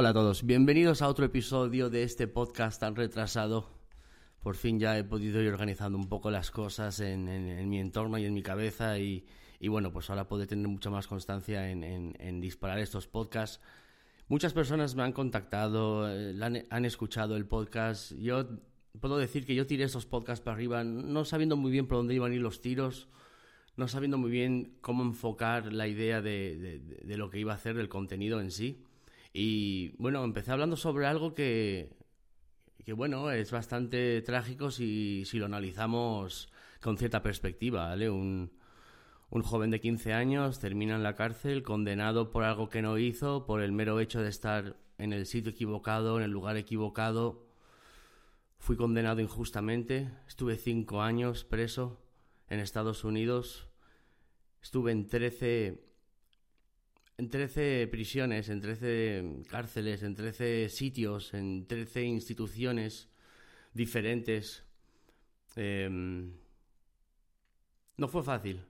Hola 0.00 0.10
a 0.10 0.14
todos, 0.14 0.44
bienvenidos 0.44 1.02
a 1.02 1.08
otro 1.08 1.24
episodio 1.24 1.90
de 1.90 2.04
este 2.04 2.28
podcast 2.28 2.78
tan 2.78 2.94
retrasado. 2.94 3.68
Por 4.38 4.54
fin 4.54 4.78
ya 4.78 4.96
he 4.96 5.02
podido 5.02 5.42
ir 5.42 5.48
organizando 5.48 5.98
un 5.98 6.08
poco 6.08 6.30
las 6.30 6.52
cosas 6.52 7.00
en, 7.00 7.68
mi 7.68 7.80
entorno 7.80 8.16
y 8.16 8.24
en 8.24 8.32
mi 8.32 8.40
cabeza 8.40 8.96
y, 9.00 9.26
bueno, 9.60 9.92
pues 9.92 10.08
ahora 10.08 10.28
puedo 10.28 10.46
tener 10.46 10.68
mucha 10.68 10.88
más 10.88 11.08
constancia 11.08 11.68
en, 11.68 12.40
disparar 12.40 12.78
estos 12.78 13.08
podcasts. 13.08 13.60
Muchas 14.28 14.52
personas 14.52 14.94
me 14.94 15.02
han 15.02 15.12
contactado, 15.12 16.08
eh, 16.08 16.32
han, 16.70 16.84
escuchado 16.84 17.34
el 17.34 17.46
podcast. 17.46 18.12
Yo 18.12 18.46
puedo 19.00 19.18
decir 19.18 19.44
que 19.44 19.56
yo 19.56 19.66
tiré 19.66 19.82
estos 19.82 20.06
podcasts 20.06 20.44
para 20.44 20.54
arriba 20.54 20.84
no 20.84 21.24
sabiendo 21.24 21.56
muy 21.56 21.72
bien 21.72 21.88
por 21.88 21.98
dónde 21.98 22.14
iban 22.14 22.30
a 22.30 22.34
ir 22.36 22.40
los 22.40 22.60
tiros 22.60 23.08
no 23.78 23.86
sabiendo 23.86 24.18
muy 24.18 24.30
bien 24.30 24.76
cómo 24.80 25.04
enfocar 25.04 25.72
la 25.72 25.86
idea 25.86 26.20
de, 26.20 26.82
lo 27.04 27.30
que 27.30 27.38
iba 27.38 27.52
a 27.52 27.56
hacer, 27.56 27.78
el 27.78 27.88
contenido 27.88 28.40
en 28.40 28.50
sí. 28.50 28.84
Y 29.40 29.94
bueno, 29.98 30.24
empecé 30.24 30.50
hablando 30.50 30.76
sobre 30.76 31.06
algo 31.06 31.32
que, 31.32 31.96
que 32.84 32.92
bueno, 32.92 33.30
es 33.30 33.52
bastante 33.52 34.20
trágico 34.22 34.72
si, 34.72 35.22
si 35.26 35.38
lo 35.38 35.46
analizamos 35.46 36.50
con 36.80 36.98
cierta 36.98 37.22
perspectiva, 37.22 37.86
¿vale? 37.86 38.10
Un, 38.10 38.50
un 39.30 39.42
joven 39.42 39.70
de 39.70 39.80
15 39.80 40.12
años 40.12 40.58
termina 40.58 40.96
en 40.96 41.04
la 41.04 41.14
cárcel 41.14 41.62
condenado 41.62 42.32
por 42.32 42.42
algo 42.42 42.68
que 42.68 42.82
no 42.82 42.98
hizo, 42.98 43.46
por 43.46 43.62
el 43.62 43.70
mero 43.70 44.00
hecho 44.00 44.20
de 44.22 44.28
estar 44.28 44.74
en 44.98 45.12
el 45.12 45.24
sitio 45.24 45.52
equivocado, 45.52 46.18
en 46.18 46.24
el 46.24 46.32
lugar 46.32 46.56
equivocado. 46.56 47.46
Fui 48.58 48.74
condenado 48.76 49.20
injustamente, 49.20 50.10
estuve 50.26 50.56
cinco 50.56 51.00
años 51.00 51.44
preso 51.44 52.00
en 52.48 52.58
Estados 52.58 53.04
Unidos 53.04 53.68
Estuve 54.62 54.92
en 54.92 55.06
13, 55.06 55.80
en 57.18 57.30
13 57.30 57.88
prisiones, 57.88 58.48
en 58.48 58.60
13 58.60 59.42
cárceles, 59.48 60.04
en 60.04 60.14
13 60.14 60.68
sitios, 60.68 61.34
en 61.34 61.66
13 61.66 62.04
instituciones 62.04 63.08
diferentes. 63.74 64.64
Em, 65.56 66.32
no 67.96 68.06
fue 68.06 68.22
fácil. 68.22 68.64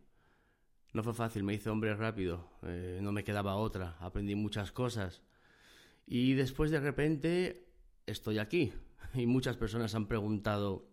No 0.95 1.03
fue 1.03 1.13
fácil, 1.13 1.43
me 1.45 1.53
hice 1.53 1.69
hombre 1.69 1.95
rápido, 1.95 2.49
eh, 2.63 2.99
no 3.03 3.13
me 3.13 3.23
quedaba 3.23 3.57
otra, 3.57 3.99
aprendí 4.01 4.35
muchas 4.35 4.73
cosas. 4.73 5.21
Y 6.07 6.33
después 6.33 6.71
de 6.71 6.81
repente 6.81 7.67
estoy 8.07 8.39
aquí. 8.39 8.73
Y 9.15 9.27
muchas 9.27 9.59
personas 9.59 9.95
han 9.95 10.09
preguntado 10.09 10.89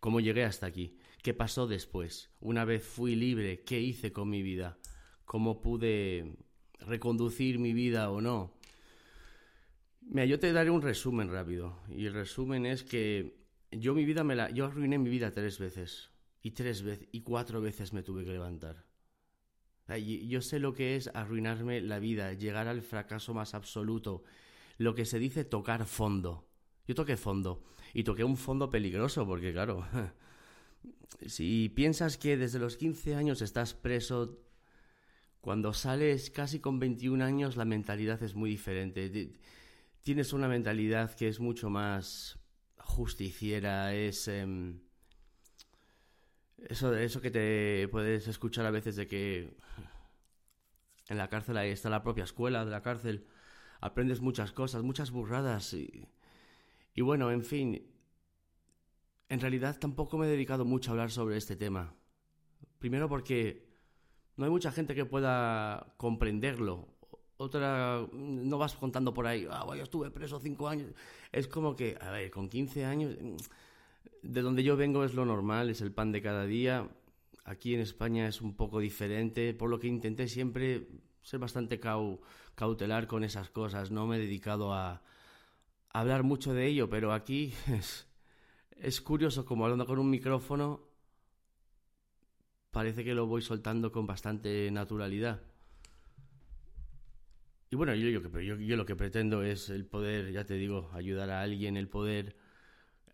cómo 0.00 0.20
llegué 0.20 0.44
hasta 0.44 0.66
aquí. 0.66 0.98
¿Qué 1.22 1.32
pasó 1.32 1.66
después? 1.66 2.30
Una 2.40 2.66
vez 2.66 2.84
fui 2.84 3.16
libre, 3.16 3.64
¿qué 3.64 3.80
hice 3.80 4.12
con 4.12 4.28
mi 4.28 4.42
vida? 4.42 4.78
¿Cómo 5.24 5.60
pude 5.60 6.36
reconducir 6.80 7.58
mi 7.58 7.72
vida 7.72 8.10
o 8.10 8.20
no? 8.20 8.52
Mira, 10.02 10.26
yo 10.26 10.38
te 10.38 10.52
daré 10.52 10.70
un 10.70 10.82
resumen 10.82 11.30
rápido. 11.30 11.78
Y 11.88 12.06
el 12.06 12.14
resumen 12.14 12.66
es 12.66 12.84
que 12.84 13.36
yo 13.70 13.94
mi 13.94 14.04
vida 14.04 14.24
me 14.24 14.36
la. 14.36 14.50
Yo 14.50 14.66
arruiné 14.66 14.98
mi 14.98 15.10
vida 15.10 15.32
tres 15.32 15.58
veces. 15.58 16.10
Y 16.42 16.52
tres 16.52 16.82
veces. 16.82 17.08
Y 17.12 17.22
cuatro 17.22 17.60
veces 17.60 17.92
me 17.92 18.02
tuve 18.02 18.24
que 18.24 18.32
levantar. 18.32 18.84
Yo 19.88 20.40
sé 20.40 20.58
lo 20.58 20.72
que 20.72 20.96
es 20.96 21.10
arruinarme 21.12 21.80
la 21.82 21.98
vida, 21.98 22.32
llegar 22.32 22.68
al 22.68 22.82
fracaso 22.82 23.34
más 23.34 23.54
absoluto. 23.54 24.24
Lo 24.78 24.94
que 24.94 25.04
se 25.04 25.18
dice 25.18 25.44
tocar 25.44 25.86
fondo. 25.86 26.48
Yo 26.86 26.94
toqué 26.94 27.16
fondo. 27.16 27.64
Y 27.92 28.04
toqué 28.04 28.24
un 28.24 28.36
fondo 28.36 28.70
peligroso, 28.70 29.26
porque 29.26 29.52
claro. 29.52 29.86
si 31.26 31.68
piensas 31.68 32.18
que 32.18 32.36
desde 32.36 32.58
los 32.58 32.76
15 32.76 33.14
años 33.14 33.42
estás 33.42 33.74
preso, 33.74 34.38
cuando 35.44 35.74
sales 35.74 36.30
casi 36.30 36.58
con 36.58 36.78
21 36.78 37.22
años 37.22 37.56
la 37.56 37.66
mentalidad 37.66 38.22
es 38.22 38.34
muy 38.34 38.48
diferente. 38.48 39.30
Tienes 40.02 40.32
una 40.32 40.48
mentalidad 40.48 41.14
que 41.14 41.28
es 41.28 41.38
mucho 41.38 41.68
más 41.68 42.38
justiciera, 42.78 43.94
es... 43.94 44.26
Em, 44.26 44.80
eso, 46.56 46.94
eso 46.96 47.20
que 47.20 47.30
te 47.30 47.88
puedes 47.88 48.26
escuchar 48.26 48.64
a 48.64 48.70
veces 48.70 48.96
de 48.96 49.06
que 49.06 49.54
en 51.08 51.18
la 51.18 51.28
cárcel 51.28 51.58
ahí 51.58 51.68
está 51.68 51.90
la 51.90 52.02
propia 52.02 52.24
escuela 52.24 52.64
de 52.64 52.70
la 52.70 52.80
cárcel, 52.80 53.26
aprendes 53.82 54.22
muchas 54.22 54.50
cosas, 54.50 54.82
muchas 54.82 55.10
burradas 55.10 55.74
y, 55.74 56.08
y 56.94 57.02
bueno, 57.02 57.30
en 57.30 57.44
fin, 57.44 57.86
en 59.28 59.40
realidad 59.40 59.78
tampoco 59.78 60.16
me 60.16 60.24
he 60.24 60.30
dedicado 60.30 60.64
mucho 60.64 60.90
a 60.90 60.92
hablar 60.92 61.10
sobre 61.10 61.36
este 61.36 61.54
tema. 61.54 61.94
Primero 62.78 63.10
porque 63.10 63.73
no 64.36 64.44
hay 64.44 64.50
mucha 64.50 64.72
gente 64.72 64.94
que 64.94 65.04
pueda 65.04 65.94
comprenderlo. 65.96 66.88
Otra, 67.36 68.06
no 68.12 68.58
vas 68.58 68.74
contando 68.74 69.12
por 69.12 69.26
ahí, 69.26 69.46
ah, 69.50 69.66
yo 69.76 69.82
estuve 69.82 70.10
preso 70.10 70.38
cinco 70.38 70.68
años. 70.68 70.92
Es 71.32 71.48
como 71.48 71.74
que, 71.74 71.96
a 72.00 72.10
ver, 72.10 72.30
con 72.30 72.48
15 72.48 72.84
años, 72.84 73.16
de 74.22 74.42
donde 74.42 74.62
yo 74.62 74.76
vengo 74.76 75.04
es 75.04 75.14
lo 75.14 75.24
normal, 75.24 75.68
es 75.70 75.80
el 75.80 75.92
pan 75.92 76.12
de 76.12 76.22
cada 76.22 76.46
día. 76.46 76.88
Aquí 77.44 77.74
en 77.74 77.80
España 77.80 78.28
es 78.28 78.40
un 78.40 78.54
poco 78.54 78.78
diferente, 78.78 79.52
por 79.52 79.68
lo 79.68 79.78
que 79.78 79.88
intenté 79.88 80.28
siempre 80.28 80.86
ser 81.22 81.40
bastante 81.40 81.80
cautelar 82.54 83.06
con 83.06 83.24
esas 83.24 83.50
cosas. 83.50 83.90
No 83.90 84.06
me 84.06 84.16
he 84.16 84.20
dedicado 84.20 84.72
a 84.72 85.02
hablar 85.90 86.22
mucho 86.22 86.54
de 86.54 86.66
ello, 86.66 86.88
pero 86.88 87.12
aquí 87.12 87.52
es, 87.68 88.06
es 88.76 89.00
curioso 89.00 89.44
como 89.44 89.64
hablando 89.64 89.86
con 89.86 89.98
un 89.98 90.08
micrófono 90.08 90.93
parece 92.74 93.04
que 93.04 93.14
lo 93.14 93.26
voy 93.26 93.40
soltando 93.40 93.92
con 93.92 94.04
bastante 94.06 94.68
naturalidad. 94.72 95.40
Y 97.70 97.76
bueno, 97.76 97.94
yo, 97.94 98.08
yo, 98.10 98.76
lo 98.76 98.84
que 98.84 98.96
pretendo 98.96 99.44
es 99.44 99.70
el 99.70 99.86
poder, 99.86 100.32
ya 100.32 100.44
te 100.44 100.54
digo, 100.54 100.90
ayudar 100.92 101.30
a 101.30 101.40
alguien, 101.40 101.76
el 101.76 101.88
poder, 101.88 102.36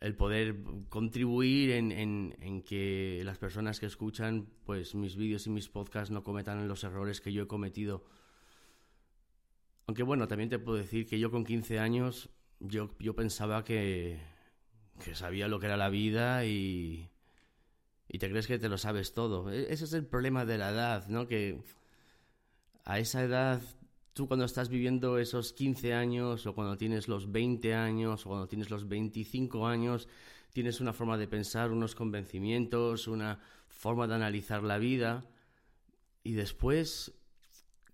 el 0.00 0.16
poder 0.16 0.56
contribuir 0.88 1.72
en, 1.72 1.92
en, 1.92 2.62
que 2.62 3.20
las 3.24 3.36
personas 3.38 3.80
que 3.80 3.86
escuchan 3.86 4.48
pues 4.64 4.94
mis 4.94 5.16
vídeos 5.16 5.46
y 5.46 5.50
mis 5.50 5.68
podcasts 5.68 6.10
no 6.10 6.22
cometan 6.22 6.66
los 6.66 6.82
errores 6.82 7.20
que 7.20 7.32
yo 7.32 7.42
he 7.42 7.46
cometido. 7.46 8.04
Aunque 9.86 10.02
bueno, 10.02 10.26
también 10.26 10.48
te 10.48 10.58
puedo 10.58 10.78
decir 10.78 11.06
que 11.06 11.18
yo 11.18 11.30
con 11.30 11.44
15 11.44 11.78
años 11.78 12.30
yo, 12.60 12.90
yo 12.98 13.14
pensaba 13.14 13.62
que, 13.62 14.20
que 15.04 15.14
sabía 15.14 15.48
lo 15.48 15.60
que 15.60 15.66
era 15.66 15.76
la 15.76 15.90
vida 15.90 16.46
y, 16.46 17.09
y 18.12 18.18
te 18.18 18.28
crees 18.28 18.48
que 18.48 18.58
te 18.58 18.68
lo 18.68 18.76
sabes 18.76 19.14
todo. 19.14 19.52
E, 19.52 19.72
ese 19.72 19.84
es 19.84 19.92
el 19.92 20.04
problema 20.04 20.44
de 20.44 20.58
la 20.58 20.70
edad, 20.70 21.06
¿no? 21.06 21.28
Que 21.28 21.62
a 22.84 22.98
esa 22.98 23.22
edad, 23.22 23.62
tú 24.14 24.26
cuando 24.26 24.44
estás 24.44 24.68
viviendo 24.68 25.18
esos 25.18 25.52
15 25.52 25.94
años 25.94 26.44
o 26.46 26.54
cuando 26.54 26.76
tienes 26.76 27.06
los 27.06 27.30
20 27.30 27.72
años 27.74 28.26
o 28.26 28.30
cuando 28.30 28.48
tienes 28.48 28.68
los 28.68 28.88
25 28.88 29.64
años, 29.64 30.08
tienes 30.52 30.80
una 30.80 30.92
forma 30.92 31.16
de 31.18 31.28
pensar, 31.28 31.70
unos 31.70 31.94
convencimientos, 31.94 33.06
una 33.06 33.38
forma 33.68 34.08
de 34.08 34.16
analizar 34.16 34.64
la 34.64 34.78
vida 34.78 35.24
y 36.24 36.32
después, 36.32 37.12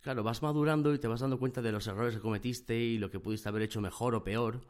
claro, 0.01 0.23
vas 0.23 0.43
madurando 0.43 0.95
y 0.95 0.99
te 0.99 1.09
vas 1.09 1.21
dando 1.21 1.39
cuenta 1.39 1.61
de 1.61 1.73
los 1.73 1.87
errores 1.87 2.15
que 2.15 2.23
cometiste 2.23 2.75
y 2.75 2.97
lo 2.97 3.11
que 3.11 3.21
pudiste 3.21 3.51
haber 3.51 3.63
hecho 3.63 3.83
mejor 3.83 4.15
o 4.15 4.25
peor. 4.25 4.63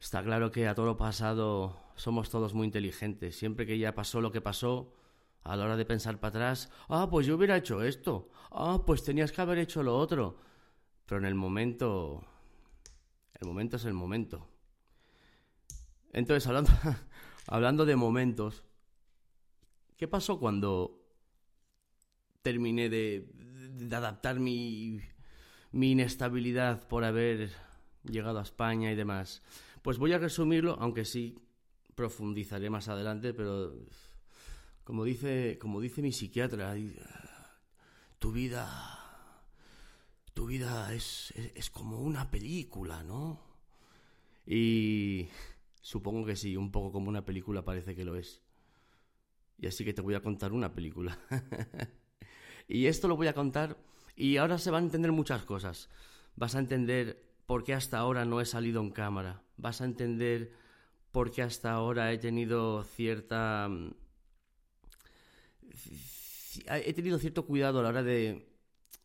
Está 0.00 0.22
claro 0.22 0.50
que 0.50 0.68
a 0.68 0.74
todo 0.74 0.86
lo 0.86 0.96
pasado 0.96 1.76
somos 1.96 2.30
todos 2.30 2.54
muy 2.54 2.66
inteligentes. 2.66 3.36
Siempre 3.36 3.66
que 3.66 3.78
ya 3.78 3.94
pasó 3.94 4.20
lo 4.20 4.30
que 4.30 4.40
pasó, 4.40 4.94
a 5.42 5.56
la 5.56 5.64
hora 5.64 5.76
de 5.76 5.84
pensar 5.84 6.20
para 6.20 6.28
atrás, 6.28 6.70
ah, 6.88 7.08
pues 7.10 7.26
yo 7.26 7.36
hubiera 7.36 7.56
hecho 7.56 7.82
esto, 7.82 8.28
ah, 8.50 8.82
pues 8.86 9.02
tenías 9.02 9.32
que 9.32 9.40
haber 9.40 9.58
hecho 9.58 9.82
lo 9.82 9.96
otro. 9.96 10.38
Pero 11.06 11.20
en 11.20 11.24
el 11.24 11.34
momento, 11.34 12.24
el 13.40 13.48
momento 13.48 13.76
es 13.76 13.84
el 13.84 13.94
momento. 13.94 14.46
Entonces, 16.12 16.46
hablando, 16.46 16.70
hablando 17.46 17.86
de 17.86 17.96
momentos, 17.96 18.62
¿qué 19.96 20.06
pasó 20.06 20.38
cuando 20.38 21.02
terminé 22.42 22.88
de, 22.88 23.30
de 23.34 23.96
adaptar 23.96 24.38
mi, 24.38 25.00
mi 25.72 25.92
inestabilidad 25.92 26.86
por 26.88 27.04
haber 27.04 27.50
llegado 28.04 28.38
a 28.38 28.42
España 28.42 28.92
y 28.92 28.96
demás? 28.96 29.42
Pues 29.82 29.98
voy 29.98 30.12
a 30.12 30.18
resumirlo, 30.18 30.76
aunque 30.80 31.04
sí 31.04 31.38
profundizaré 31.94 32.70
más 32.70 32.88
adelante, 32.88 33.34
pero 33.34 33.74
como 34.84 35.04
dice, 35.04 35.58
como 35.60 35.80
dice 35.80 36.00
mi 36.00 36.12
psiquiatra, 36.12 36.74
tu 38.18 38.32
vida, 38.32 39.44
tu 40.32 40.46
vida 40.46 40.94
es, 40.94 41.32
es, 41.54 41.70
como 41.70 42.00
una 42.00 42.30
película, 42.30 43.02
¿no? 43.02 43.40
Y 44.46 45.28
supongo 45.80 46.24
que 46.24 46.36
sí, 46.36 46.56
un 46.56 46.70
poco 46.70 46.92
como 46.92 47.08
una 47.08 47.24
película 47.24 47.64
parece 47.64 47.94
que 47.94 48.04
lo 48.04 48.16
es. 48.16 48.42
Y 49.58 49.66
así 49.66 49.84
que 49.84 49.92
te 49.92 50.00
voy 50.00 50.14
a 50.14 50.22
contar 50.22 50.52
una 50.52 50.72
película. 50.72 51.18
y 52.68 52.86
esto 52.86 53.08
lo 53.08 53.16
voy 53.16 53.26
a 53.26 53.34
contar 53.34 53.76
y 54.16 54.36
ahora 54.36 54.58
se 54.58 54.70
van 54.70 54.84
a 54.84 54.86
entender 54.86 55.12
muchas 55.12 55.44
cosas. 55.44 55.88
Vas 56.34 56.54
a 56.54 56.60
entender 56.60 57.24
por 57.46 57.64
qué 57.64 57.74
hasta 57.74 57.98
ahora 57.98 58.24
no 58.24 58.40
he 58.40 58.46
salido 58.46 58.80
en 58.80 58.90
cámara. 58.90 59.42
Vas 59.58 59.80
a 59.80 59.84
entender 59.84 60.52
por 61.12 61.30
qué 61.30 61.42
hasta 61.42 61.72
ahora 61.72 62.12
he 62.12 62.18
tenido 62.18 62.82
cierta... 62.84 63.68
Mm, 63.68 63.90
he 66.66 66.92
tenido 66.94 67.18
cierto 67.18 67.44
cuidado 67.46 67.80
a 67.80 67.82
la 67.82 67.88
hora 67.90 68.02
de, 68.02 68.48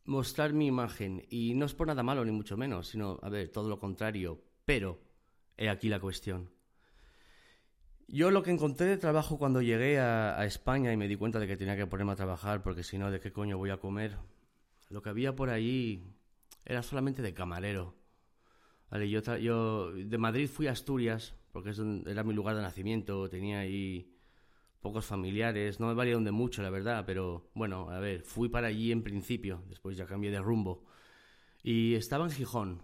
mostrar 0.05 0.53
mi 0.53 0.67
imagen. 0.67 1.25
Y 1.29 1.53
no 1.53 1.65
es 1.65 1.73
por 1.73 1.88
nada 1.88 2.03
malo, 2.03 2.25
ni 2.25 2.31
mucho 2.31 2.57
menos, 2.57 2.88
sino, 2.89 3.19
a 3.21 3.29
ver, 3.29 3.50
todo 3.50 3.69
lo 3.69 3.79
contrario. 3.79 4.41
Pero, 4.65 5.00
he 5.57 5.69
aquí 5.69 5.89
la 5.89 6.00
cuestión. 6.00 6.50
Yo 8.07 8.31
lo 8.31 8.44
que 8.44 8.51
encontré 8.51 8.88
de 8.88 8.97
trabajo 8.97 9.38
cuando 9.38 9.61
llegué 9.61 10.00
a, 10.00 10.45
España 10.45 10.91
y 10.91 10.97
me 10.97 11.07
di 11.07 11.15
cuenta 11.15 11.39
de 11.39 11.47
que 11.47 11.57
tenía 11.57 11.75
que 11.75 11.88
ponerme 11.88 12.11
a 12.11 12.15
trabajar 12.15 12.61
porque 12.61 12.83
si 12.83 12.97
no, 12.97 13.09
¿de 13.09 13.19
qué 13.19 13.31
coño 13.31 13.57
voy 13.57 13.69
a 13.69 13.77
comer? 13.77 14.17
Lo 14.89 15.01
que 15.01 15.09
había 15.09 15.35
por 15.35 15.50
allí 15.50 16.03
era 16.65 16.83
solamente 16.83 17.21
de 17.21 17.33
camarero. 17.33 17.95
Vale, 18.93 19.09
yo, 19.09 19.21
yo 19.37 19.91
de 19.91 20.17
Madrid 20.19 20.47
fui 20.47 20.67
a 20.67 20.71
Asturias 20.71 21.33
porque 21.51 21.71
era 22.05 22.23
mi 22.23 22.31
lugar 22.31 22.55
de 22.55 22.61
nacimiento, 22.61 23.27
tenía 23.27 23.61
ahí 23.61 24.13
pocos 24.81 25.03
familiares, 25.03 25.79
no 25.79 25.87
me 25.87 25.95
valieron 25.95 26.23
de 26.23 26.31
mucho, 26.31 26.61
la 26.61 26.69
verdad, 26.69 27.03
pero 27.03 27.49
bueno, 27.55 27.89
a 27.89 27.99
ver, 27.99 28.21
fui 28.21 28.49
para 28.49 28.67
allí 28.67 28.91
en 28.91 29.01
principio, 29.01 29.63
después 29.67 29.97
ya 29.97 30.05
cambié 30.05 30.29
de 30.29 30.39
rumbo. 30.39 30.85
Y 31.63 31.95
estaba 31.95 32.25
en 32.25 32.29
Gijón, 32.29 32.83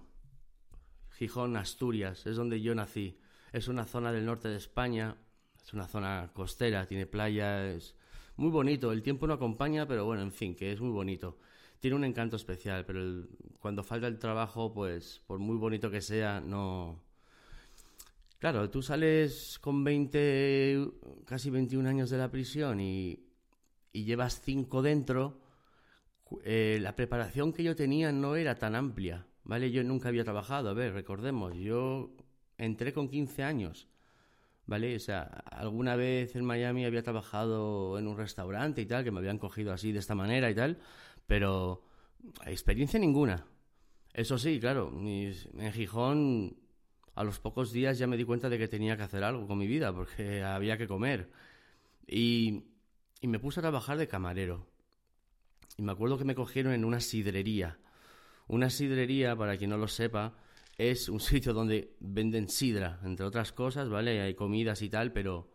Gijón, 1.11 1.56
Asturias, 1.56 2.25
es 2.25 2.38
donde 2.38 2.59
yo 2.59 2.73
nací. 2.73 3.19
Es 3.53 3.67
una 3.67 3.85
zona 3.85 4.11
del 4.11 4.25
norte 4.25 4.47
de 4.47 4.57
España, 4.57 5.15
es 5.63 5.75
una 5.75 5.88
zona 5.88 6.31
costera, 6.33 6.88
tiene 6.88 7.06
playa, 7.06 7.69
es 7.69 7.95
muy 8.35 8.50
bonito. 8.50 8.91
El 8.91 9.03
tiempo 9.03 9.27
no 9.27 9.35
acompaña, 9.35 9.88
pero 9.88 10.06
bueno, 10.06 10.23
en 10.23 10.31
fin, 10.31 10.56
que 10.56 10.71
es 10.71 10.81
muy 10.81 10.89
bonito. 10.89 11.38
Tiene 11.80 11.96
un 11.96 12.04
encanto 12.04 12.36
especial, 12.36 12.86
pero 12.86 13.28
cuando 13.60 13.84
falta 13.84 14.08
el 14.08 14.20
trabajo, 14.20 14.74
pues 14.74 15.22
por 15.28 15.40
muy 15.40 15.58
bonito 15.58 15.90
que 15.90 16.02
sea, 16.02 16.42
no... 16.42 17.02
Claro, 18.40 18.70
tú 18.70 18.81
sales 18.81 19.60
con 19.60 19.84
20, 19.84 20.92
casi 21.26 21.50
21 21.50 21.90
años 21.90 22.10
de 22.10 22.18
la 22.18 22.31
prisión 22.31 22.80
y, 22.80 23.20
y 23.92 24.06
llevas 24.06 24.42
5 24.42 24.81
dentro, 24.81 25.42
eh, 26.44 26.80
la 26.81 26.96
preparación 26.96 27.54
que 27.54 27.64
yo 27.64 27.76
tenía 27.76 28.12
no 28.12 28.36
era 28.36 28.56
tan 28.56 28.76
amplia, 28.76 29.26
¿vale? 29.44 29.72
Yo 29.72 29.84
nunca 29.84 30.10
había 30.10 30.24
trabajado, 30.24 30.70
a 30.70 30.74
ver, 30.74 30.94
recordemos, 30.94 31.56
yo 31.56 32.12
entré 32.58 32.94
con 32.94 33.10
15 33.10 33.44
años, 33.44 33.88
¿vale? 34.66 34.96
O 34.96 35.00
sea, 35.00 35.24
alguna 35.24 35.96
vez 35.96 36.36
en 36.36 36.46
Miami 36.46 36.86
había 36.86 37.04
trabajado 37.04 37.98
en 37.98 38.08
un 38.08 38.18
restaurante 38.18 38.81
y 38.81 38.86
tal, 38.86 39.04
que 39.04 39.12
me 39.12 39.20
habían 39.20 39.40
cogido 39.40 39.74
así 39.74 39.92
de 39.92 40.00
esta 40.00 40.16
manera 40.16 40.50
y 40.52 40.56
tal, 40.56 40.78
pero 41.30 41.84
experiencia 42.48 43.00
ninguna. 43.00 43.46
Eso 44.14 44.40
sí, 44.40 44.60
claro, 44.60 44.92
en 44.92 45.72
Gijón 45.72 46.58
a 47.14 47.24
los 47.24 47.40
pocos 47.40 47.72
días 47.72 48.00
ya 48.00 48.08
me 48.08 48.18
di 48.18 48.24
cuenta 48.24 48.50
de 48.50 48.58
que 48.58 48.68
tenía 48.68 48.98
que 48.98 49.04
hacer 49.04 49.24
algo 49.24 49.48
con 49.48 49.60
mi 49.60 49.68
vida, 49.68 49.94
porque 49.94 50.42
había 50.44 50.78
que 50.78 50.88
comer. 50.88 51.30
Y, 52.08 52.64
y 53.22 53.28
me 53.28 53.38
puse 53.38 53.60
a 53.60 53.64
trabajar 53.64 53.98
de 53.98 54.08
camarero. 54.08 54.66
Y 55.78 55.84
me 55.84 55.92
acuerdo 55.92 56.18
que 56.18 56.26
me 56.26 56.34
cogieron 56.34 56.74
en 56.74 56.84
una 56.84 57.00
sidrería. 57.00 57.78
Una 58.48 58.72
sidrería, 58.72 59.36
para 59.36 59.56
quien 59.56 59.70
no 59.70 59.78
lo 59.78 59.88
sepa, 59.88 60.36
es 60.80 61.10
un 61.10 61.20
sitio 61.20 61.54
donde 61.54 61.96
venden 62.00 62.50
sidra, 62.50 63.00
entre 63.04 63.28
otras 63.28 63.52
cosas, 63.52 63.88
¿vale? 63.88 64.20
Hay 64.22 64.34
comidas 64.34 64.81
y 64.81 64.90
tal, 64.90 65.14
pero 65.14 65.52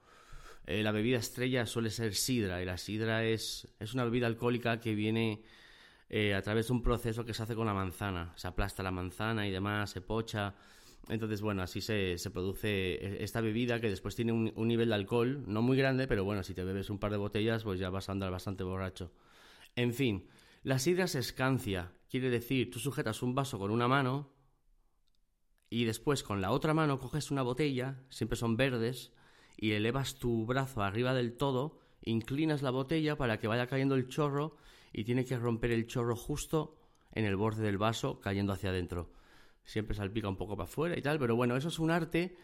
eh, 0.67 0.85
la 0.85 0.93
bebida 0.93 1.19
estrella 1.19 1.67
suele 1.67 1.91
ser 1.91 2.15
sidra, 2.15 2.63
y 2.63 2.65
la 2.65 2.79
sidra 2.79 3.25
es, 3.25 3.67
es 3.81 3.93
una 3.93 4.05
bebida 4.05 4.29
alcohólica 4.29 4.79
que 4.79 4.95
viene 4.95 5.43
eh, 6.09 6.35
a 6.35 6.43
través 6.43 6.69
de 6.69 6.73
un 6.75 6.83
proceso 6.83 7.25
que 7.25 7.35
se 7.35 7.43
hace 7.43 7.55
con 7.55 7.67
la 7.67 7.75
manzana. 7.75 8.33
Se 8.37 8.49
aplasta 8.49 8.83
la 8.83 8.91
manzana 8.91 9.47
y 9.47 9.51
demás, 9.51 9.91
se 9.91 10.01
pocha. 10.01 10.55
Entonces, 11.09 11.43
bueno, 11.43 11.63
así 11.63 11.81
se, 11.81 12.19
se 12.19 12.31
produce 12.31 12.95
e, 12.95 13.25
esta 13.25 13.41
bebida 13.41 13.81
que 13.81 13.91
después 13.91 14.15
tiene 14.15 14.33
un, 14.33 14.53
un, 14.57 14.69
nivel 14.69 14.89
de 14.89 14.95
alcohol, 14.95 15.45
no 15.47 15.63
muy 15.63 15.77
grande, 15.77 16.07
pero 16.07 16.25
bueno, 16.25 16.43
si 16.43 16.55
te 16.55 16.65
bebes 16.65 16.91
un 16.91 16.99
par 16.99 17.11
de 17.11 17.19
botellas, 17.19 17.65
pues 17.65 17.79
ya 17.79 17.91
vas 17.91 18.09
a 18.09 18.13
andar 18.13 18.31
bastante 18.31 18.65
borracho. 18.65 19.13
En 19.77 19.93
fin, 19.93 20.29
la 20.63 20.79
sidra 20.79 21.07
se 21.07 21.19
escancia, 21.19 21.93
quiere 22.09 22.31
decir, 22.31 22.71
tú 22.71 22.79
sujetas 22.79 23.23
un 23.23 23.35
vaso 23.35 23.59
con 23.59 23.71
una 23.71 23.89
mano, 23.89 24.33
y 25.69 25.85
después 25.85 26.23
con 26.23 26.41
la 26.41 26.53
otra 26.53 26.73
mano 26.73 27.01
coges 27.01 27.31
una 27.31 27.43
botella, 27.43 28.01
siempre 28.09 28.37
son 28.37 28.57
verdes, 28.57 29.13
y 29.57 29.73
elevas 29.73 30.15
tu 30.19 30.47
brazo 30.47 30.83
arriba 30.83 31.15
del 31.15 31.37
todo, 31.37 31.81
inclinas 32.03 32.63
la 32.63 32.71
botella 32.71 33.17
para 33.17 33.39
que 33.39 33.49
vaya 33.49 33.67
cayendo 33.67 33.95
el 33.95 34.09
chorro 34.09 34.57
y 34.95 35.05
tiene 35.05 35.25
que 35.25 35.37
romper 35.37 35.73
el 35.73 35.87
chorro 35.87 36.17
justo 36.17 36.79
en 37.13 37.25
el 37.25 37.37
borde 37.37 37.63
del 37.65 37.77
vaso 37.79 38.21
cayendo 38.21 38.53
hacia 38.53 38.71
adentro. 38.71 39.13
Siempre 39.65 39.95
salpica 39.95 40.29
un 40.29 40.37
poco 40.37 40.57
para 40.57 40.69
afuera 40.69 40.99
y 40.99 41.03
tal, 41.03 41.19
pero 41.19 41.37
bueno, 41.37 41.57
eso 41.57 41.69
es 41.69 41.79
un 41.79 41.91
arte 41.91 42.37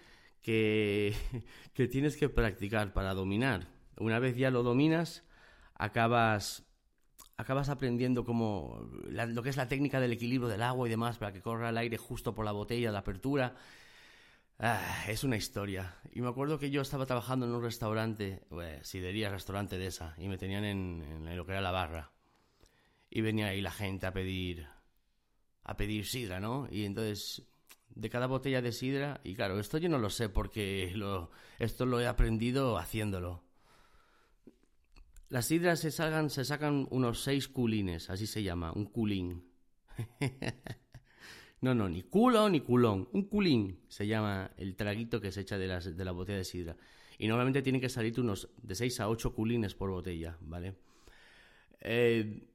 que, 0.42 1.14
que 1.74 1.88
tienes 1.88 2.16
que 2.16 2.28
practicar 2.28 2.92
para 2.92 3.14
dominar. 3.14 3.68
Una 3.98 4.18
vez 4.18 4.36
ya 4.36 4.50
lo 4.50 4.62
dominas, 4.62 5.24
acabas 5.74 6.66
acabas 7.36 7.70
aprendiendo 7.70 8.24
como 8.24 8.90
lo 9.08 9.42
que 9.42 9.48
es 9.48 9.56
la 9.56 9.66
técnica 9.66 9.98
del 9.98 10.12
equilibrio 10.12 10.48
del 10.48 10.62
agua 10.62 10.86
y 10.86 10.90
demás 10.90 11.16
para 11.16 11.32
que 11.32 11.40
corra 11.40 11.70
el 11.70 11.78
aire 11.78 11.96
justo 11.96 12.34
por 12.34 12.44
la 12.44 12.52
botella, 12.52 12.92
la 12.92 12.98
apertura. 12.98 13.54
Ah, 14.58 15.04
es 15.08 15.24
una 15.24 15.36
historia. 15.36 15.96
Y 16.12 16.20
me 16.20 16.28
acuerdo 16.28 16.58
que 16.58 16.70
yo 16.70 16.82
estaba 16.82 17.06
trabajando 17.06 17.46
en 17.46 17.52
un 17.52 17.62
restaurante, 17.62 18.42
bueno, 18.50 18.84
sidería, 18.84 19.30
restaurante 19.30 19.78
de 19.78 19.86
esa, 19.86 20.14
y 20.18 20.28
me 20.28 20.36
tenían 20.36 20.64
en, 20.64 21.02
en, 21.26 21.36
lo 21.36 21.46
que 21.46 21.52
era 21.52 21.62
la 21.62 21.70
barra. 21.70 22.12
Y 23.10 23.20
venía 23.22 23.48
ahí 23.48 23.60
la 23.60 23.72
gente 23.72 24.06
a 24.06 24.12
pedir, 24.12 24.66
a 25.64 25.76
pedir 25.76 26.06
sidra, 26.06 26.40
¿no? 26.40 26.68
Y 26.70 26.84
entonces, 26.84 27.42
de 27.88 28.08
cada 28.08 28.26
botella 28.26 28.62
de 28.62 28.72
sidra, 28.72 29.20
y 29.24 29.34
claro, 29.34 29.58
esto 29.58 29.78
yo 29.78 29.88
no 29.88 29.98
lo 29.98 30.10
sé 30.10 30.28
porque 30.28 30.92
lo, 30.94 31.30
esto 31.58 31.86
lo 31.86 32.00
he 32.00 32.06
aprendido 32.06 32.78
haciéndolo. 32.78 33.42
Las 35.28 35.46
sidras 35.46 35.80
se 35.80 35.90
sacan, 35.90 36.30
se 36.30 36.44
sacan 36.44 36.88
unos 36.90 37.22
seis 37.22 37.48
culines, 37.48 38.10
así 38.10 38.26
se 38.26 38.42
llama, 38.42 38.72
un 38.72 38.86
culín. 38.86 39.44
no, 41.60 41.74
no, 41.74 41.88
ni 41.88 42.02
culo 42.02 42.48
ni 42.48 42.60
culón, 42.60 43.08
un 43.12 43.24
culín 43.24 43.80
se 43.88 44.06
llama 44.06 44.50
el 44.56 44.76
traguito 44.76 45.20
que 45.20 45.30
se 45.30 45.42
echa 45.42 45.58
de, 45.58 45.66
las, 45.66 45.96
de 45.96 46.04
la 46.04 46.12
botella 46.12 46.38
de 46.38 46.44
sidra. 46.44 46.76
Y 47.18 47.28
normalmente 47.28 47.62
tienen 47.62 47.80
que 47.80 47.88
salir 47.88 48.18
unos 48.18 48.48
de 48.62 48.74
seis 48.74 48.98
a 48.98 49.08
ocho 49.08 49.34
culines 49.34 49.74
por 49.74 49.90
botella, 49.90 50.36
¿vale? 50.40 50.74
Eh, 51.80 52.49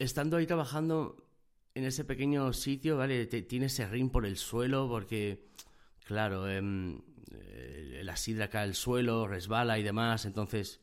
estando 0.00 0.38
ahí 0.38 0.46
trabajando 0.46 1.28
en 1.74 1.84
ese 1.84 2.04
pequeño 2.04 2.52
sitio, 2.52 2.96
¿vale? 2.96 3.26
Te, 3.26 3.42
tiene 3.42 3.68
serrín 3.68 4.10
por 4.10 4.26
el 4.26 4.36
suelo 4.38 4.88
porque, 4.88 5.46
claro, 6.04 6.48
em, 6.48 7.00
eh, 7.32 8.00
la 8.02 8.16
sidra 8.16 8.48
cae 8.48 8.64
al 8.64 8.74
suelo, 8.74 9.28
resbala 9.28 9.78
y 9.78 9.82
demás, 9.82 10.24
entonces 10.24 10.80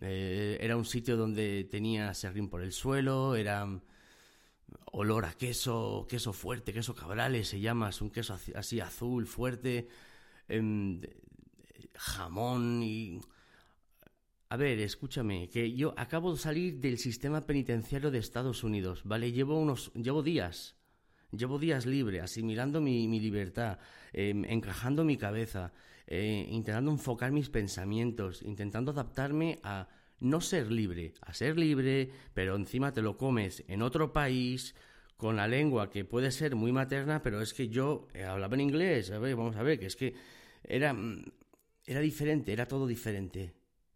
eh, 0.00 0.58
era 0.60 0.76
un 0.76 0.84
sitio 0.84 1.16
donde 1.16 1.64
tenía 1.64 2.14
serrín 2.14 2.48
por 2.48 2.62
el 2.62 2.72
suelo, 2.72 3.34
era 3.34 3.66
mm, 3.66 3.82
olor 4.92 5.24
a 5.24 5.32
queso, 5.34 6.06
queso 6.08 6.32
fuerte, 6.32 6.72
queso 6.72 6.94
cabrales 6.94 7.48
se 7.48 7.60
llama, 7.60 7.90
es 7.90 8.00
un 8.00 8.10
queso 8.10 8.38
así 8.54 8.80
azul, 8.80 9.26
fuerte, 9.26 9.88
em, 10.48 11.00
jamón 11.94 12.80
y... 12.82 13.20
A 14.48 14.56
ver, 14.56 14.78
escúchame, 14.78 15.48
que 15.48 15.72
yo 15.72 15.94
acabo 15.96 16.32
de 16.32 16.38
salir 16.38 16.78
del 16.78 16.98
sistema 16.98 17.40
penitenciario 17.46 18.10
de 18.10 18.18
Estados 18.18 18.62
Unidos, 18.62 19.02
¿vale? 19.04 19.32
Llevo 19.32 19.58
unos, 19.58 19.92
llevo 19.94 20.22
días, 20.22 20.76
llevo 21.32 21.58
días 21.58 21.86
libre, 21.86 22.20
asimilando 22.20 22.80
mi, 22.80 23.08
mi 23.08 23.20
libertad, 23.20 23.78
em, 24.12 24.44
encajando 24.44 25.04
mi 25.04 25.16
cabeza, 25.16 25.72
eh, 26.06 26.46
intentando 26.50 26.90
enfocar 26.92 27.32
mis 27.32 27.48
pensamientos, 27.48 28.42
intentando 28.42 28.92
adaptarme 28.92 29.58
a 29.62 29.88
no 30.20 30.40
ser 30.40 30.70
libre, 30.70 31.14
a 31.22 31.34
ser 31.34 31.58
libre, 31.58 32.10
pero 32.34 32.54
encima 32.54 32.92
te 32.92 33.02
lo 33.02 33.16
comes 33.16 33.64
en 33.66 33.82
otro 33.82 34.12
país, 34.12 34.74
con 35.16 35.36
la 35.36 35.48
lengua 35.48 35.90
que 35.90 36.04
puede 36.04 36.30
ser 36.30 36.54
muy 36.54 36.72
materna, 36.72 37.22
pero 37.22 37.40
es 37.40 37.54
que 37.54 37.68
yo 37.68 38.08
eh, 38.14 38.24
hablaba 38.24 38.54
en 38.54 38.60
inglés, 38.60 39.10
a 39.10 39.18
ver, 39.18 39.36
vamos 39.36 39.56
a 39.56 39.62
ver, 39.62 39.78
que 39.78 39.86
es 39.86 39.96
que 39.96 40.14
era, 40.62 40.92
mm, 40.92 41.24
era 41.86 42.00
diferente, 42.00 42.52
era 42.52 42.66
todo 42.66 42.86
diferente. 42.86 43.54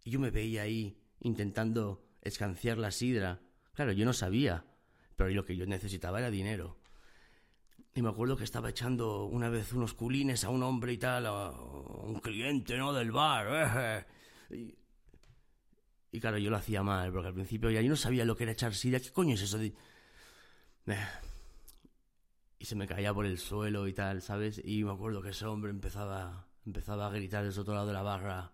Y 0.08 0.10
yo 0.10 0.20
me 0.20 0.30
veía 0.30 0.62
ahí 0.62 0.96
intentando 1.20 2.02
escanciar 2.22 2.78
la 2.78 2.90
sidra. 2.90 3.42
Claro, 3.74 3.92
yo 3.92 4.06
no 4.06 4.14
sabía, 4.14 4.64
pero 5.16 5.28
lo 5.28 5.44
que 5.44 5.54
yo 5.54 5.66
necesitaba 5.66 6.18
era 6.18 6.30
dinero. 6.30 6.78
Y 7.94 8.00
me 8.00 8.08
acuerdo 8.08 8.34
que 8.34 8.44
estaba 8.44 8.70
echando 8.70 9.26
una 9.26 9.50
vez 9.50 9.74
unos 9.74 9.92
culines 9.92 10.44
a 10.44 10.48
un 10.48 10.62
hombre 10.62 10.94
y 10.94 10.96
tal, 10.96 11.26
a 11.26 11.50
un 11.50 12.20
cliente, 12.20 12.78
¿no? 12.78 12.94
Del 12.94 13.12
bar. 13.12 14.06
Eh. 14.50 14.74
Y, 16.10 16.20
claro, 16.20 16.38
yo 16.38 16.48
lo 16.48 16.56
hacía 16.56 16.82
mal, 16.82 17.12
porque 17.12 17.28
al 17.28 17.34
principio 17.34 17.68
ya 17.68 17.82
yo 17.82 17.90
no 17.90 17.96
sabía 17.96 18.24
lo 18.24 18.34
que 18.34 18.44
era 18.44 18.52
echar 18.52 18.74
sidra. 18.74 19.00
¿Qué 19.00 19.12
coño 19.12 19.34
es 19.34 19.42
eso. 19.42 19.62
Y 19.62 19.74
se 22.64 22.74
me 22.76 22.86
caía 22.86 23.12
por 23.12 23.26
el 23.26 23.36
suelo 23.36 23.86
y 23.86 23.92
tal, 23.92 24.22
¿sabes? 24.22 24.58
Y 24.64 24.84
me 24.84 24.92
acuerdo 24.92 25.20
que 25.20 25.30
ese 25.30 25.44
hombre 25.44 25.70
empezaba, 25.70 26.48
empezaba 26.64 27.08
a 27.08 27.10
gritar 27.10 27.44
desde 27.44 27.60
otro 27.60 27.74
lado 27.74 27.88
de 27.88 27.92
la 27.92 28.00
barra. 28.00 28.52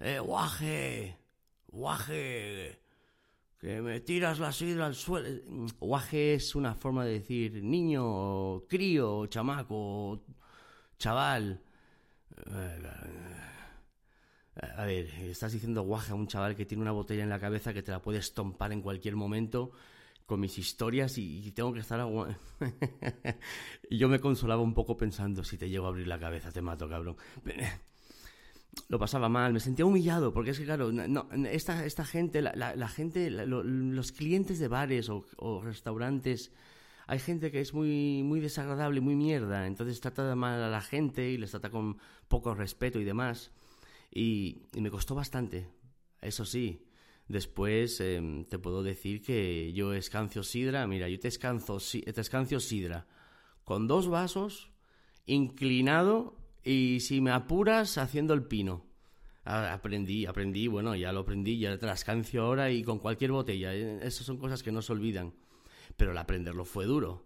¡Eh, 0.00 0.18
guaje! 0.20 1.18
¡Guaje! 1.68 2.80
que 3.58 3.82
me 3.82 4.00
tiras 4.00 4.38
la 4.38 4.52
sidra 4.52 4.86
al 4.86 4.94
suelo. 4.94 5.28
Guaje 5.80 6.34
es 6.34 6.54
una 6.54 6.74
forma 6.74 7.04
de 7.04 7.14
decir 7.14 7.62
niño, 7.62 8.60
crío, 8.68 9.26
chamaco, 9.26 10.22
chaval. 10.98 11.60
A 14.76 14.84
ver, 14.84 15.06
estás 15.24 15.52
diciendo 15.52 15.82
guaje 15.82 16.12
a 16.12 16.14
un 16.14 16.26
chaval 16.26 16.56
que 16.56 16.66
tiene 16.66 16.82
una 16.82 16.92
botella 16.92 17.22
en 17.22 17.28
la 17.28 17.40
cabeza 17.40 17.72
que 17.72 17.82
te 17.82 17.92
la 17.92 18.02
puede 18.02 18.18
estompar 18.18 18.72
en 18.72 18.82
cualquier 18.82 19.16
momento 19.16 19.72
con 20.26 20.40
mis 20.40 20.58
historias 20.58 21.16
y, 21.16 21.50
tengo 21.52 21.72
que 21.72 21.80
estar 21.80 22.06
y 23.90 23.96
yo 23.96 24.08
me 24.08 24.20
consolaba 24.20 24.60
un 24.60 24.74
poco 24.74 24.96
pensando, 24.96 25.42
si 25.42 25.56
te 25.56 25.70
llego 25.70 25.86
a 25.86 25.88
abrir 25.88 26.06
la 26.06 26.18
cabeza 26.18 26.52
te 26.52 26.60
mato, 26.60 26.88
cabrón. 26.88 27.16
Lo 28.88 28.98
pasaba 28.98 29.28
mal, 29.28 29.52
me 29.52 29.60
sentía 29.60 29.84
humillado, 29.84 30.32
porque 30.32 30.50
es 30.50 30.58
que, 30.58 30.64
claro, 30.64 30.92
no, 30.92 31.28
esta, 31.50 31.84
esta 31.84 32.04
gente, 32.04 32.40
la, 32.42 32.52
la, 32.54 32.88
gente, 32.88 33.30
los 33.30 34.12
clientes 34.12 34.58
de 34.58 34.68
bares 34.68 35.08
o, 35.08 35.24
o, 35.36 35.60
restaurantes, 35.62 36.52
hay 37.06 37.18
gente 37.18 37.50
que 37.50 37.60
es 37.60 37.74
muy, 37.74 38.22
muy 38.22 38.40
desagradable, 38.40 39.00
muy 39.00 39.14
mierda, 39.14 39.66
entonces 39.66 40.00
trata 40.00 40.34
mal 40.34 40.62
a 40.62 40.70
la 40.70 40.80
gente 40.80 41.30
y 41.30 41.36
les 41.36 41.50
trata 41.50 41.70
con 41.70 41.98
poco 42.28 42.54
respeto 42.54 42.98
y 42.98 43.04
demás. 43.04 43.50
Y, 44.10 44.62
y 44.74 44.80
me 44.80 44.90
costó 44.90 45.14
bastante, 45.14 45.68
eso 46.20 46.44
sí, 46.44 46.88
Después 47.28 48.00
em, 48.00 48.46
te 48.46 48.58
puedo 48.58 48.82
decir 48.82 49.22
que 49.22 49.70
yo 49.74 49.92
escancio 49.92 50.42
sidra, 50.42 50.86
mira, 50.86 51.10
yo 51.10 51.20
te 51.20 51.28
escancio, 51.28 51.78
te 52.02 52.20
escancio 52.20 52.58
sidra 52.58 53.06
con 53.64 53.86
dos 53.86 54.08
vasos, 54.08 54.70
inclinado 55.26 56.38
y 56.68 57.00
si 57.00 57.22
me 57.22 57.30
apuras 57.30 57.96
haciendo 57.96 58.34
el 58.34 58.44
pino. 58.44 58.84
Aprendí, 59.44 60.26
aprendí, 60.26 60.66
bueno, 60.66 60.94
ya 60.94 61.12
lo 61.12 61.20
aprendí, 61.20 61.58
ya 61.58 61.72
escancio 61.72 62.42
ahora 62.42 62.70
y 62.70 62.82
con 62.82 62.98
cualquier 62.98 63.32
botella. 63.32 63.74
Eh, 63.74 64.00
esas 64.02 64.26
son 64.26 64.36
cosas 64.36 64.62
que 64.62 64.70
no 64.70 64.82
se 64.82 64.92
olvidan. 64.92 65.32
Pero 65.96 66.10
el 66.10 66.18
aprenderlo 66.18 66.66
fue 66.66 66.84
duro. 66.84 67.24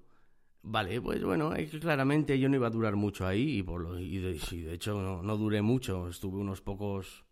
Vale, 0.63 1.01
pues 1.01 1.25
bueno, 1.25 1.53
claramente 1.81 2.39
yo 2.39 2.49
no 2.49 2.55
iba 2.55 2.69
a 2.69 2.71
durar 2.71 2.95
mucho 2.95 3.27
ahí 3.27 3.59
y, 3.59 3.63
por 3.65 3.81
lo, 3.81 3.99
y, 3.99 4.19
de, 4.19 4.73
hecho 4.73 5.03
no, 5.03 5.25
no 5.25 5.37
duré 5.37 5.61
mucho. 5.61 6.09
Estuve 6.09 6.39
unos 6.39 6.61
pocos 6.61 7.25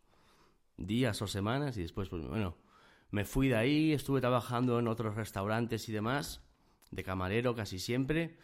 días 0.77 1.23
o 1.23 1.29
semanas 1.29 1.77
y 1.77 1.83
después, 1.83 2.09
pues 2.09 2.27
bueno, 2.27 2.57
me 3.13 3.25
fui 3.25 3.47
de 3.47 3.57
ahí, 3.57 3.93
estuve 3.93 4.21
trabajando 4.21 4.81
en 4.81 4.89
otros 4.89 5.15
restaurantes 5.15 5.89
y 5.89 5.93
demás, 5.93 6.43
de 6.91 7.05
camarero 7.05 7.55
casi 7.55 7.79
siempre, 7.79 8.37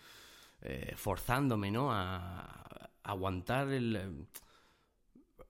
eh, 0.60 0.92
forzándome, 0.94 1.72
¿no? 1.72 1.90
A, 1.90 2.66
aguantar 3.06 3.70
el... 3.70 4.26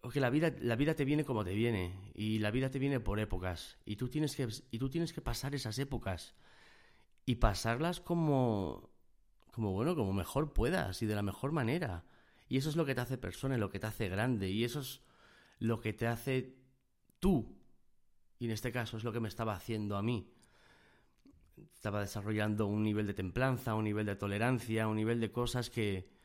Porque 0.01 0.21
la 0.21 0.31
vida, 0.31 0.55
la 0.61 0.77
vida 0.77 0.95
te 0.95 1.05
viene 1.05 1.25
como 1.25 1.45
te 1.45 1.55
viene 1.55 2.13
y 2.15 2.39
la 2.39 2.53
vida 2.53 2.71
te 2.71 2.79
viene 2.79 3.01
por 3.01 3.19
épocas 3.19 3.79
y 3.85 3.97
tú 3.97 4.09
tienes 4.09 4.37
que, 4.37 4.47
y 4.71 4.79
tú 4.79 4.89
tienes 4.89 5.13
que 5.13 5.21
pasar 5.21 5.55
esas 5.55 5.79
épocas 5.81 6.37
y 7.25 7.37
pasarlas 7.37 8.01
como, 8.01 8.91
como 9.51 9.73
bueno, 9.73 9.97
como 9.97 10.13
mejor 10.13 10.53
puedas 10.53 11.03
y 11.03 11.07
de 11.07 11.17
la 11.17 11.23
mejor 11.23 11.51
manera. 11.51 12.05
Y 12.49 12.59
eso 12.59 12.71
es 12.71 12.77
lo 12.77 12.85
que 12.85 12.95
te 12.95 13.01
hace 13.01 13.19
persona, 13.19 13.59
lo 13.59 13.71
que 13.71 13.81
te 13.81 13.89
hace 13.89 14.09
grande 14.09 14.49
y 14.49 14.63
eso 14.63 14.81
es 14.81 15.03
lo 15.59 15.81
que 15.81 15.93
te 15.93 16.07
hace 16.07 16.55
tú. 17.19 17.59
Y 18.39 18.45
en 18.45 18.53
este 18.53 18.71
caso 18.71 18.99
es 18.99 19.03
lo 19.03 19.13
que 19.13 19.21
me 19.21 19.29
estaba 19.29 19.55
haciendo 19.55 19.97
a 19.97 20.03
mí. 20.03 20.33
Estaba 21.75 22.01
desarrollando 22.01 22.67
un 22.67 22.85
nivel 22.85 23.09
de 23.09 23.15
templanza, 23.15 23.75
un 23.75 23.85
nivel 23.85 24.07
de 24.07 24.15
tolerancia, 24.15 24.87
un 24.87 24.97
nivel 24.97 25.21
de 25.21 25.33
cosas 25.33 25.71
que... 25.71 26.16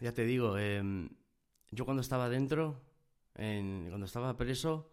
ya 0.00 0.12
te 0.12 0.24
digo, 0.24 0.58
em, 0.58 1.08
yo 1.70 1.84
cuando 1.84 2.00
estaba 2.00 2.28
dentro, 2.28 2.80
cuando 3.34 4.04
estaba 4.06 4.36
preso, 4.36 4.92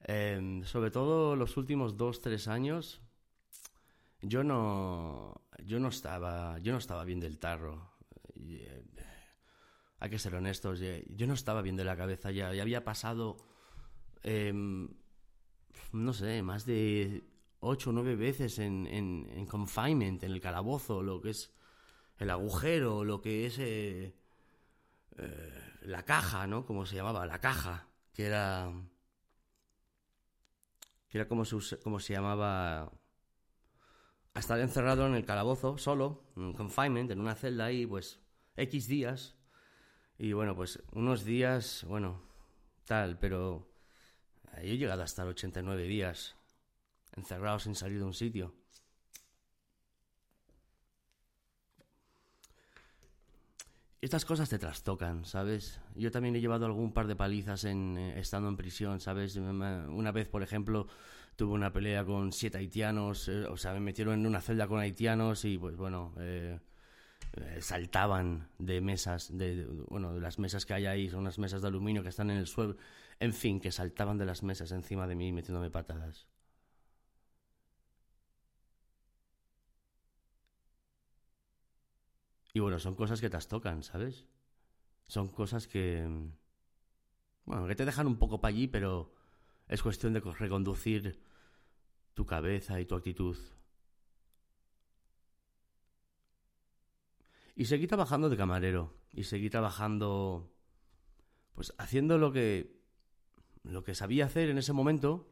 em, 0.00 0.64
sobre 0.64 0.90
todo 0.90 1.36
los 1.36 1.56
últimos 1.56 1.96
dos, 1.96 2.20
tres 2.20 2.48
años, 2.48 3.00
yo 4.22 4.42
no, 4.42 5.42
yo 5.64 5.78
no 5.78 5.88
estaba, 5.88 6.58
yo 6.58 6.72
no 6.72 6.78
estaba 6.78 7.04
bien 7.04 7.20
del 7.20 7.38
tarro. 7.38 7.92
Eh, 8.34 8.84
hay 9.98 10.10
que 10.10 10.18
ser 10.18 10.34
honestos, 10.34 10.80
yo 10.80 11.26
no 11.26 11.34
estaba 11.34 11.62
bien 11.62 11.76
de 11.76 11.84
la 11.84 11.96
cabeza 11.96 12.30
ya, 12.30 12.52
ya 12.52 12.62
había 12.62 12.84
pasado, 12.84 13.38
em, 14.22 14.88
no 15.92 16.12
sé, 16.12 16.42
más 16.42 16.66
de 16.66 17.24
ocho 17.60 17.90
o 17.90 17.92
nueve 17.92 18.16
veces 18.16 18.58
en, 18.58 18.86
en, 18.86 19.46
confinement, 19.46 20.22
en 20.22 20.32
el 20.32 20.40
calabozo, 20.40 21.02
lo 21.02 21.20
que 21.20 21.30
es 21.30 21.52
el 22.18 22.30
agujero, 22.30 23.04
lo 23.04 23.20
que 23.20 23.46
es 23.46 23.58
eh, 23.58 24.14
eh, 25.18 25.62
la 25.82 26.04
caja, 26.04 26.46
¿no? 26.46 26.66
Como 26.66 26.86
se 26.86 26.96
llamaba, 26.96 27.26
la 27.26 27.40
caja, 27.40 27.88
que 28.12 28.26
era, 28.26 28.72
que 31.08 31.18
era 31.18 31.28
como 31.28 31.44
se, 31.44 31.78
como 31.78 32.00
se 32.00 32.14
llamaba 32.14 32.92
estar 34.34 34.60
encerrado 34.60 35.06
en 35.06 35.14
el 35.14 35.24
calabozo, 35.24 35.78
solo, 35.78 36.24
en 36.36 36.52
confinement, 36.52 37.10
en 37.10 37.20
una 37.20 37.34
celda 37.34 37.66
ahí, 37.66 37.86
pues, 37.86 38.20
X 38.56 38.86
días, 38.88 39.36
y 40.18 40.32
bueno, 40.32 40.54
pues 40.56 40.82
unos 40.92 41.24
días, 41.24 41.84
bueno, 41.88 42.22
tal, 42.84 43.18
pero 43.18 43.68
yo 44.56 44.72
he 44.72 44.78
llegado 44.78 45.02
a 45.02 45.04
estar 45.04 45.26
89 45.26 45.84
días 45.84 46.36
encerrado 47.16 47.58
sin 47.58 47.74
salir 47.74 47.98
de 47.98 48.04
un 48.04 48.14
sitio. 48.14 48.54
Estas 54.00 54.24
cosas 54.24 54.48
te 54.48 54.58
trastocan, 54.58 55.24
¿sabes? 55.24 55.80
Yo 55.94 56.10
también 56.10 56.36
he 56.36 56.40
llevado 56.40 56.66
algún 56.66 56.92
par 56.92 57.06
de 57.06 57.16
palizas 57.16 57.64
en, 57.64 57.96
eh, 57.98 58.20
estando 58.20 58.48
en 58.48 58.56
prisión, 58.56 59.00
¿sabes? 59.00 59.36
Una 59.36 60.12
vez, 60.12 60.28
por 60.28 60.42
ejemplo, 60.42 60.86
tuve 61.36 61.52
una 61.52 61.72
pelea 61.72 62.04
con 62.04 62.32
siete 62.32 62.58
haitianos, 62.58 63.28
eh, 63.28 63.44
o 63.46 63.56
sea, 63.56 63.72
me 63.74 63.80
metieron 63.80 64.14
en 64.14 64.26
una 64.26 64.40
celda 64.40 64.66
con 64.66 64.80
haitianos 64.80 65.44
y 65.44 65.58
pues 65.58 65.76
bueno, 65.76 66.14
eh, 66.18 66.58
eh, 67.34 67.58
saltaban 67.60 68.48
de 68.58 68.80
mesas, 68.80 69.36
de, 69.36 69.66
bueno, 69.88 70.14
de 70.14 70.20
las 70.20 70.38
mesas 70.38 70.64
que 70.66 70.74
hay 70.74 70.86
ahí, 70.86 71.08
son 71.10 71.20
unas 71.20 71.38
mesas 71.38 71.62
de 71.62 71.68
aluminio 71.68 72.02
que 72.02 72.08
están 72.08 72.30
en 72.30 72.38
el 72.38 72.46
suelo, 72.46 72.76
en 73.20 73.32
fin, 73.34 73.60
que 73.60 73.70
saltaban 73.70 74.18
de 74.18 74.24
las 74.26 74.42
mesas 74.42 74.72
encima 74.72 75.06
de 75.06 75.14
mí 75.14 75.32
metiéndome 75.32 75.70
patadas. 75.70 76.26
Y 82.56 82.58
bueno, 82.58 82.78
son 82.78 82.94
cosas 82.94 83.20
que 83.20 83.28
te 83.28 83.36
tocan, 83.40 83.82
¿sabes? 83.82 84.24
Son 85.08 85.28
cosas 85.28 85.68
que... 85.68 86.08
Bueno, 87.44 87.66
que 87.66 87.74
te 87.76 87.84
dejan 87.84 88.06
un 88.06 88.16
poco 88.16 88.40
para 88.40 88.54
allí, 88.54 88.66
pero 88.66 89.12
es 89.68 89.82
cuestión 89.82 90.14
de 90.14 90.20
reconducir 90.20 91.20
tu 92.14 92.24
cabeza 92.24 92.80
y 92.80 92.86
tu 92.86 92.94
actitud 92.94 93.36
Y 97.54 97.66
seguí 97.66 97.86
trabajando 97.86 98.30
de 98.30 98.38
camarero. 98.38 98.94
Y 99.12 99.24
seguí 99.24 99.50
trabajando, 99.50 100.50
pues 101.54 101.74
haciendo 101.76 102.16
lo 102.16 102.32
que, 102.32 102.80
lo 103.64 103.84
que 103.84 103.94
sabía 103.94 104.24
hacer 104.24 104.48
en 104.48 104.56
ese 104.56 104.72
momento 104.72 105.28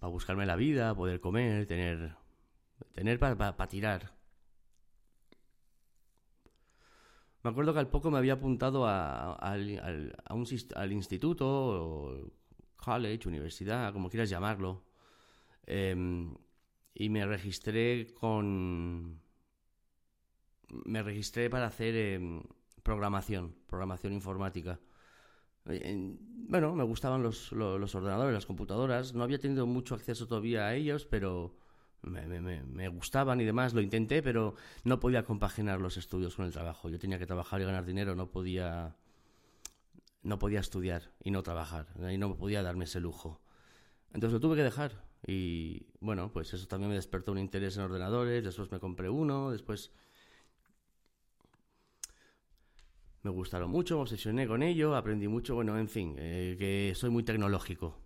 para 0.00 0.10
buscarme 0.10 0.46
la 0.46 0.56
vida, 0.56 0.94
poder 0.94 1.20
comer, 1.20 1.66
tener, 1.66 2.16
tener 2.94 3.18
para 3.18 3.68
tirar. 3.68 4.15
Me 7.46 7.50
acuerdo 7.50 7.72
que 7.72 7.78
al 7.78 7.88
poco 7.88 8.10
me 8.10 8.18
había 8.18 8.32
apuntado 8.32 8.86
a, 8.88 9.34
al, 9.34 10.12
al 10.74 10.92
instituto, 10.92 11.46
o 11.46 12.32
college, 12.74 13.28
universidad, 13.28 13.92
como 13.92 14.10
quieras 14.10 14.28
llamarlo, 14.28 14.82
em, 15.64 16.34
y 16.92 17.08
me 17.08 17.24
registré 17.24 18.12
con 18.14 19.20
me 20.86 21.04
registré 21.04 21.48
para 21.48 21.66
hacer 21.66 21.94
em, 21.94 22.42
programación, 22.82 23.54
programación 23.68 24.12
informática. 24.12 24.80
Eh, 25.66 26.16
bueno, 26.48 26.74
me 26.74 26.82
gustaban 26.82 27.22
los, 27.22 27.52
los, 27.52 27.94
ordenadores, 27.94 28.34
las 28.34 28.46
computadoras. 28.46 29.14
No 29.14 29.22
había 29.22 29.38
tenido 29.38 29.68
mucho 29.68 29.94
acceso 29.94 30.26
todavía 30.26 30.66
a 30.66 30.74
ellos, 30.74 31.06
pero 31.06 31.54
me, 32.02 32.26
me, 32.26 32.62
me, 32.62 32.88
gustaban 32.88 33.40
y 33.40 33.44
demás. 33.44 33.74
Lo 33.74 33.80
intenté, 33.80 34.22
pero 34.22 34.54
no 34.84 35.00
podía 35.00 35.24
compaginar 35.24 35.80
los 35.80 35.96
estudios 35.96 36.36
con 36.36 36.46
el 36.46 36.52
trabajo. 36.52 36.88
Yo 36.88 36.98
tenía 36.98 37.18
que 37.18 37.26
trabajar 37.26 37.60
y 37.60 37.64
ganar 37.64 37.84
dinero, 37.84 38.14
no 38.14 38.30
podía, 38.30 38.96
no 40.22 40.38
podía 40.38 40.60
estudiar 40.60 41.12
y 41.22 41.30
no 41.30 41.42
trabajar. 41.42 41.86
Y 42.10 42.18
no 42.18 42.36
podía 42.36 42.62
darme 42.62 42.84
ese 42.84 43.00
lujo. 43.00 43.40
Entonces 44.12 44.34
lo 44.34 44.40
tuve 44.40 44.56
que 44.56 44.62
dejar. 44.62 45.04
Y 45.26 45.86
bueno, 46.00 46.32
pues 46.32 46.54
eso 46.54 46.66
también 46.68 46.90
me 46.90 46.96
despertó 46.96 47.32
un 47.32 47.38
interés 47.38 47.76
en 47.76 47.82
ordenadores. 47.82 48.44
Después 48.44 48.70
me 48.70 48.78
compré 48.78 49.08
uno. 49.08 49.50
Después 49.50 49.90
me 53.26 53.32
gustaron 53.32 53.70
mucho, 53.70 53.96
me 53.96 54.02
obsesioné 54.02 54.46
con 54.46 54.62
ello, 54.62 54.94
aprendí 54.94 55.26
mucho, 55.26 55.56
bueno, 55.56 55.76
en 55.76 55.88
fin, 55.88 56.14
eh, 56.16 56.54
que 56.56 56.94
soy 56.94 57.10
muy 57.10 57.24
tecnológico. 57.24 58.05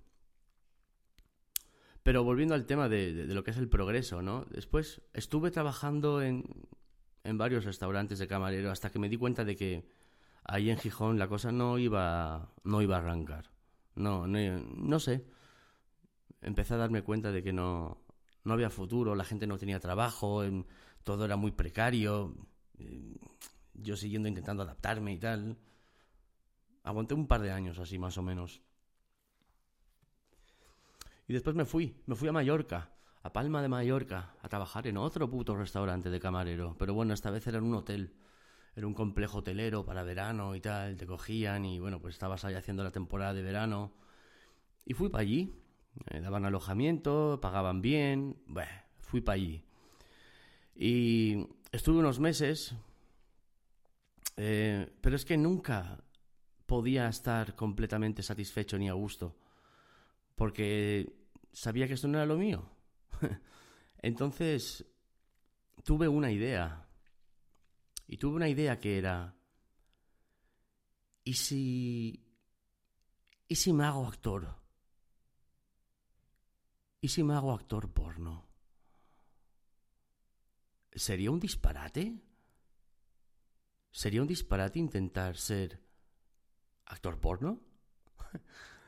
Pero 2.02 2.25
volviendo 2.25 2.54
al 2.54 2.66
tema 2.66 2.88
de, 2.88 3.26
lo 3.26 3.45
que 3.45 3.50
es 3.50 3.59
el 3.59 3.69
progreso, 3.69 4.23
¿no? 4.23 4.47
Después 4.50 5.02
estuve 5.12 5.50
trabajando 5.50 6.23
en, 6.23 6.45
en 7.25 7.38
varios 7.38 7.64
restaurantes 7.64 8.19
de 8.19 8.26
camarero 8.26 8.71
hasta 8.71 8.90
que 8.90 8.99
me 8.99 9.09
di 9.09 9.16
cuenta 9.16 9.45
de 9.45 9.57
que 9.57 9.87
ahí 10.45 10.71
en 10.71 10.78
Gijón 10.78 11.19
la 11.19 11.28
cosa 11.28 11.52
no 11.52 11.78
iba, 11.78 12.52
no 12.64 12.83
iba 12.83 12.97
a 12.97 13.00
arrancar. 13.00 13.50
No, 13.95 14.26
no, 14.26 14.38
no 14.61 15.00
sé. 15.00 15.26
Empecé 16.40 16.75
a 16.75 16.78
darme 16.78 17.02
cuenta 17.02 17.33
de 17.33 17.42
que 17.42 17.52
no, 17.52 17.99
no 18.45 18.54
había 18.54 18.71
futuro, 18.71 19.14
la 19.14 19.25
gente 19.25 19.47
no 19.47 19.59
tenía 19.59 19.78
trabajo, 19.78 20.42
todo 21.04 21.26
era 21.26 21.37
muy 21.37 21.50
precario 21.50 22.35
yo 23.83 23.97
siguiendo 23.97 24.28
intentando 24.28 24.62
adaptarme 24.62 25.12
y 25.12 25.19
tal. 25.19 25.59
Aguanté 26.83 27.14
un 27.14 27.26
par 27.26 27.42
de 27.42 27.52
años 27.52 27.78
así, 27.78 27.99
más 27.99 28.16
o 28.19 28.23
menos. 28.23 28.62
Y 31.30 31.32
después 31.32 31.54
me 31.54 31.64
fui, 31.64 31.94
me 32.06 32.16
fui 32.16 32.26
a 32.26 32.32
Mallorca, 32.32 32.90
a 33.22 33.32
Palma 33.32 33.62
de 33.62 33.68
Mallorca, 33.68 34.34
a 34.42 34.49
trabajar 34.49 34.88
en 34.88 34.96
otro 34.96 35.30
puto 35.30 35.54
restaurante 35.54 36.10
de 36.10 36.18
camarero. 36.18 36.75
Pero 36.76 36.92
bueno, 36.92 37.14
esta 37.14 37.30
vez 37.30 37.46
era 37.46 37.58
en 37.58 37.66
un 37.66 37.75
hotel. 37.75 38.16
Era 38.75 38.88
un 38.88 38.94
complejo 38.94 39.38
hotelero 39.38 39.84
para 39.84 40.02
verano 40.02 40.56
y 40.56 40.60
tal. 40.60 40.96
Te 40.96 41.06
cogían 41.06 41.64
y 41.66 41.78
bueno, 41.78 42.00
pues 42.00 42.16
estabas 42.16 42.44
ahí 42.44 42.54
haciendo 42.54 42.82
la 42.82 42.90
temporada 42.90 43.32
de 43.32 43.42
verano. 43.42 43.92
Y 44.84 44.94
fui 44.94 45.08
para 45.08 45.22
allí. 45.22 45.54
Me 46.10 46.20
daban 46.20 46.46
alojamiento, 46.46 47.38
pagaban 47.40 47.80
bien. 47.80 48.42
Bueno, 48.49 48.72
fui 48.99 49.20
para 49.20 49.37
allí. 49.37 49.62
Y 50.75 51.46
estuve 51.70 52.00
unos 52.00 52.18
meses, 52.18 52.75
eh, 54.37 54.92
pero 55.00 55.14
es 55.14 55.25
que 55.25 55.37
nunca 55.37 56.02
podía 56.66 57.08
estar 57.08 57.54
completamente 57.54 58.25
satisfecho 58.25 58.76
ni 58.78 58.88
a 58.88 58.94
gusto, 58.94 59.37
porque 60.34 61.20
sabía 61.52 61.87
que 61.87 61.95
esto 61.95 62.09
no 62.09 62.19
era 62.19 62.26
lo 62.26 62.37
mío. 62.37 62.71
Entonces, 63.99 64.85
tuve 65.85 66.09
una 66.09 66.30
idea, 66.30 66.88
y 68.07 68.16
tuve 68.16 68.37
una 68.37 68.49
idea 68.49 68.80
que 68.80 68.99
era, 68.99 69.37
¿y 71.25 71.35
si... 71.35 72.26
¿Y 73.47 73.57
si 73.57 73.73
me 73.73 73.85
hago 73.85 74.07
actor? 74.07 74.61
¿Y 77.00 77.09
si 77.09 77.23
me 77.23 77.35
hago 77.35 77.52
actor 77.52 77.92
porno? 77.92 78.49
¿Sería 80.92 81.30
un 81.30 81.40
disparate? 81.40 82.21
¿Sería 83.92 84.23
un 84.23 84.28
disparate 84.28 84.78
intentar 84.78 85.37
ser 85.37 85.80
actor 86.87 87.21
porno? 87.21 87.61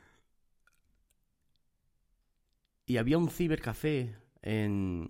y 2.92 2.98
había 2.98 3.16
un 3.16 3.30
cibercafé 3.30 4.14
en, 4.42 5.08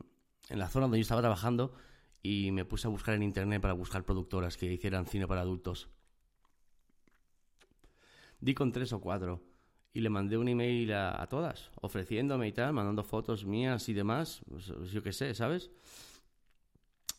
en 0.48 0.58
la 0.60 0.68
zona 0.68 0.84
donde 0.84 0.98
yo 0.98 1.02
estaba 1.02 1.20
trabajando 1.20 1.74
y 2.22 2.52
me 2.52 2.64
puse 2.64 2.86
a 2.86 2.90
buscar 2.90 3.16
en 3.16 3.24
internet 3.24 3.60
para 3.60 3.72
buscar 3.72 4.04
productoras 4.04 4.56
que 4.56 4.72
hicieran 4.72 5.04
cine 5.04 5.26
para 5.26 5.40
adultos. 5.40 5.88
Di 8.38 8.54
con 8.54 8.70
tres 8.70 8.92
o 8.92 9.00
cuatro 9.00 9.42
y 9.92 10.00
le 10.00 10.10
mandé 10.10 10.38
un 10.38 10.46
email 10.46 10.92
a, 10.92 11.26
todas, 11.28 11.72
ofreciéndome 11.80 12.46
y 12.46 12.52
tal, 12.52 12.72
mandando 12.72 13.02
fotos 13.02 13.44
mías 13.44 13.88
y 13.88 13.94
demás, 13.94 14.42
pues, 14.48 14.66
yo 14.92 15.02
qué 15.02 15.12
sé, 15.12 15.34
¿sabes? 15.34 15.72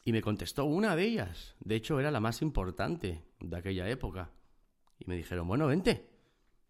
Y 0.06 0.14
me 0.14 0.22
contestó 0.22 0.64
una 0.64 0.96
de 0.96 1.04
ellas. 1.04 1.56
De 1.60 1.76
hecho, 1.76 2.00
era 2.00 2.10
la 2.10 2.22
más 2.22 2.42
importante 2.42 3.22
de 3.42 3.58
aquella 3.58 3.90
época. 3.90 4.32
Y 4.98 5.10
me 5.10 5.18
dijeron, 5.18 5.46
bueno, 5.46 5.68
vente, 5.68 6.10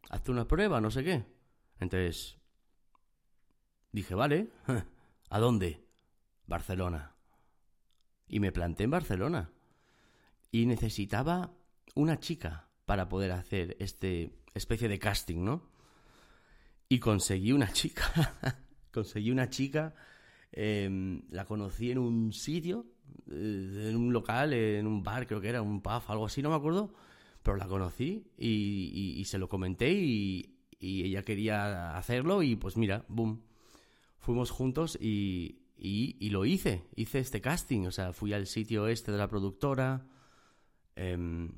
hazte 0.10 0.32
una 0.32 0.48
prueba, 0.48 0.82
no 0.82 0.90
sé 0.90 1.04
qué. 1.04 1.24
Entonces, 1.80 2.40
dije, 3.94 4.16
vale, 4.16 4.50
¿a 5.30 5.40
dónde? 5.40 5.86
Barcelona. 6.46 7.16
Y 8.28 8.42
me 8.42 8.52
planté 8.52 8.84
en 8.84 8.92
Barcelona. 8.92 9.52
Y 10.52 10.66
necesitaba 10.66 11.54
una 11.96 12.20
chica 12.20 12.68
para 12.86 13.08
poder 13.08 13.32
hacer 13.32 13.78
este 13.80 14.34
especie 14.54 14.90
de 14.90 15.00
casting, 15.00 15.44
¿no? 15.46 15.70
Y 16.90 17.00
conseguí 17.00 17.54
una 17.54 17.72
chica. 17.72 18.36
conseguí 18.92 19.32
una 19.32 19.50
chica. 19.50 19.96
Em, 20.52 21.24
la 21.30 21.46
conocí 21.46 21.90
en 21.90 21.98
un 21.98 22.34
sitio 22.34 22.86
eh, 23.32 23.90
en 23.90 23.96
un 23.96 24.14
local, 24.14 24.54
en 24.54 24.88
un 24.88 25.04
bar, 25.04 25.26
creo 25.28 25.42
que 25.42 25.50
era, 25.50 25.62
un 25.62 25.82
pub, 25.82 26.02
algo 26.08 26.26
así, 26.26 26.42
no 26.42 26.50
me 26.50 26.56
acuerdo, 26.56 26.94
pero 27.42 27.58
la 27.58 27.68
conocí 27.68 28.26
y, 28.38 29.24
se 29.26 29.38
lo 29.38 29.50
comenté 29.50 29.92
y, 29.92 30.50
ella 30.80 31.24
quería 31.24 31.96
hacerlo 31.98 32.44
y 32.44 32.58
pues 32.58 32.76
mira, 32.76 33.06
boom, 33.08 33.42
fuimos 34.24 34.52
juntos 34.52 34.98
y, 35.02 35.60
lo 36.32 36.46
hice, 36.46 36.86
hice 36.96 37.20
este 37.20 37.42
casting, 37.42 37.86
o 37.88 37.92
sea, 37.92 38.14
fui 38.14 38.32
al 38.32 38.48
sitio 38.48 38.88
este 38.88 39.12
de 39.12 39.18
la 39.18 39.28
productora, 39.28 40.08
em, 40.96 41.52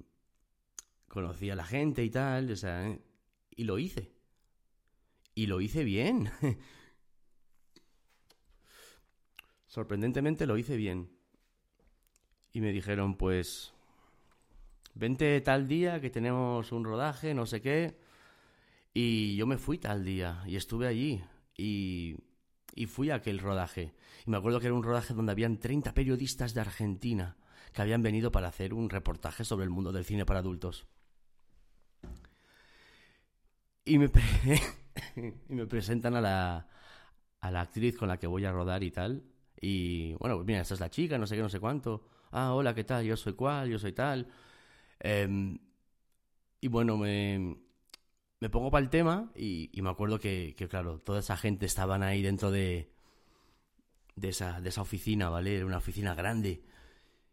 conocí 1.07 1.51
a 1.51 1.55
la 1.55 1.63
gente 1.63 2.03
y 2.03 2.09
tal, 2.09 2.51
o 2.51 2.55
sea, 2.55 2.89
eh, 2.89 2.99
y 3.55 3.65
lo 3.65 3.77
hice. 3.77 4.11
Y 5.35 5.45
lo 5.45 5.61
hice 5.61 5.83
bien. 5.83 6.31
Sorprendentemente 9.67 10.47
lo 10.47 10.57
hice 10.57 10.75
bien 10.75 11.11
y 12.51 12.61
me 12.61 12.71
dijeron, 12.71 13.15
pues, 13.15 13.73
vente 14.95 15.39
tal 15.41 15.67
día 15.67 16.01
que 16.01 16.09
tenemos 16.09 16.71
un 16.71 16.83
rodaje, 16.83 17.35
no 17.35 17.45
sé 17.45 17.61
qué. 17.61 17.99
Y 18.91 19.35
yo 19.35 19.45
me 19.45 19.59
fui 19.59 19.77
tal 19.77 20.03
día 20.03 20.43
y 20.47 20.55
estuve 20.55 20.87
allí 20.87 21.21
y, 21.57 22.15
y 22.75 22.85
fui 22.85 23.09
a 23.09 23.15
aquel 23.15 23.39
rodaje. 23.39 23.93
Y 24.25 24.29
me 24.29 24.37
acuerdo 24.37 24.59
que 24.59 24.67
era 24.67 24.75
un 24.75 24.83
rodaje 24.83 25.13
donde 25.13 25.31
habían 25.31 25.57
30 25.57 25.93
periodistas 25.93 26.53
de 26.53 26.61
Argentina 26.61 27.37
que 27.73 27.81
habían 27.81 28.03
venido 28.03 28.31
para 28.31 28.47
hacer 28.47 28.73
un 28.73 28.89
reportaje 28.89 29.43
sobre 29.43 29.63
el 29.63 29.69
mundo 29.69 29.91
del 29.91 30.05
cine 30.05 30.25
para 30.25 30.39
adultos. 30.39 30.85
Y 33.83 33.97
me, 33.97 34.11
y 35.49 35.53
me 35.53 35.65
presentan 35.65 36.15
a 36.15 36.21
la, 36.21 36.67
a 37.41 37.51
la 37.51 37.61
actriz 37.61 37.97
con 37.97 38.07
la 38.07 38.17
que 38.17 38.27
voy 38.27 38.45
a 38.45 38.51
rodar 38.51 38.83
y 38.83 38.91
tal. 38.91 39.23
Y 39.59 40.13
bueno, 40.15 40.35
pues 40.35 40.45
mira, 40.45 40.61
esta 40.61 40.73
es 40.73 40.79
la 40.79 40.89
chica, 40.89 41.17
no 41.17 41.25
sé 41.25 41.35
qué, 41.35 41.41
no 41.41 41.49
sé 41.49 41.59
cuánto 41.59 42.03
ah, 42.35 42.53
hola, 42.53 42.75
¿qué 42.75 42.83
tal? 42.83 43.05
Yo 43.05 43.17
soy 43.17 43.33
cual, 43.33 43.69
yo 43.69 43.79
soy 43.79 43.93
tal. 43.93 44.27
Em, 44.99 45.57
y 46.61 46.67
bueno, 46.67 46.97
me, 46.97 47.57
me 48.45 48.49
pongo 48.51 48.69
para 48.69 48.83
el 48.83 48.91
tema 48.91 49.31
y, 49.35 49.71
me 49.81 49.89
acuerdo 49.89 50.19
que, 50.19 50.53
claro, 50.69 50.99
toda 50.99 51.21
esa 51.21 51.35
gente 51.35 51.65
estaban 51.65 52.03
ahí 52.03 52.21
dentro 52.21 52.51
de, 52.51 52.91
de, 54.15 54.29
esa, 54.29 54.61
de 54.61 54.69
esa 54.69 54.83
oficina, 54.83 55.29
¿vale? 55.29 55.55
Era 55.55 55.65
una 55.65 55.77
oficina 55.77 56.13
grande. 56.13 56.63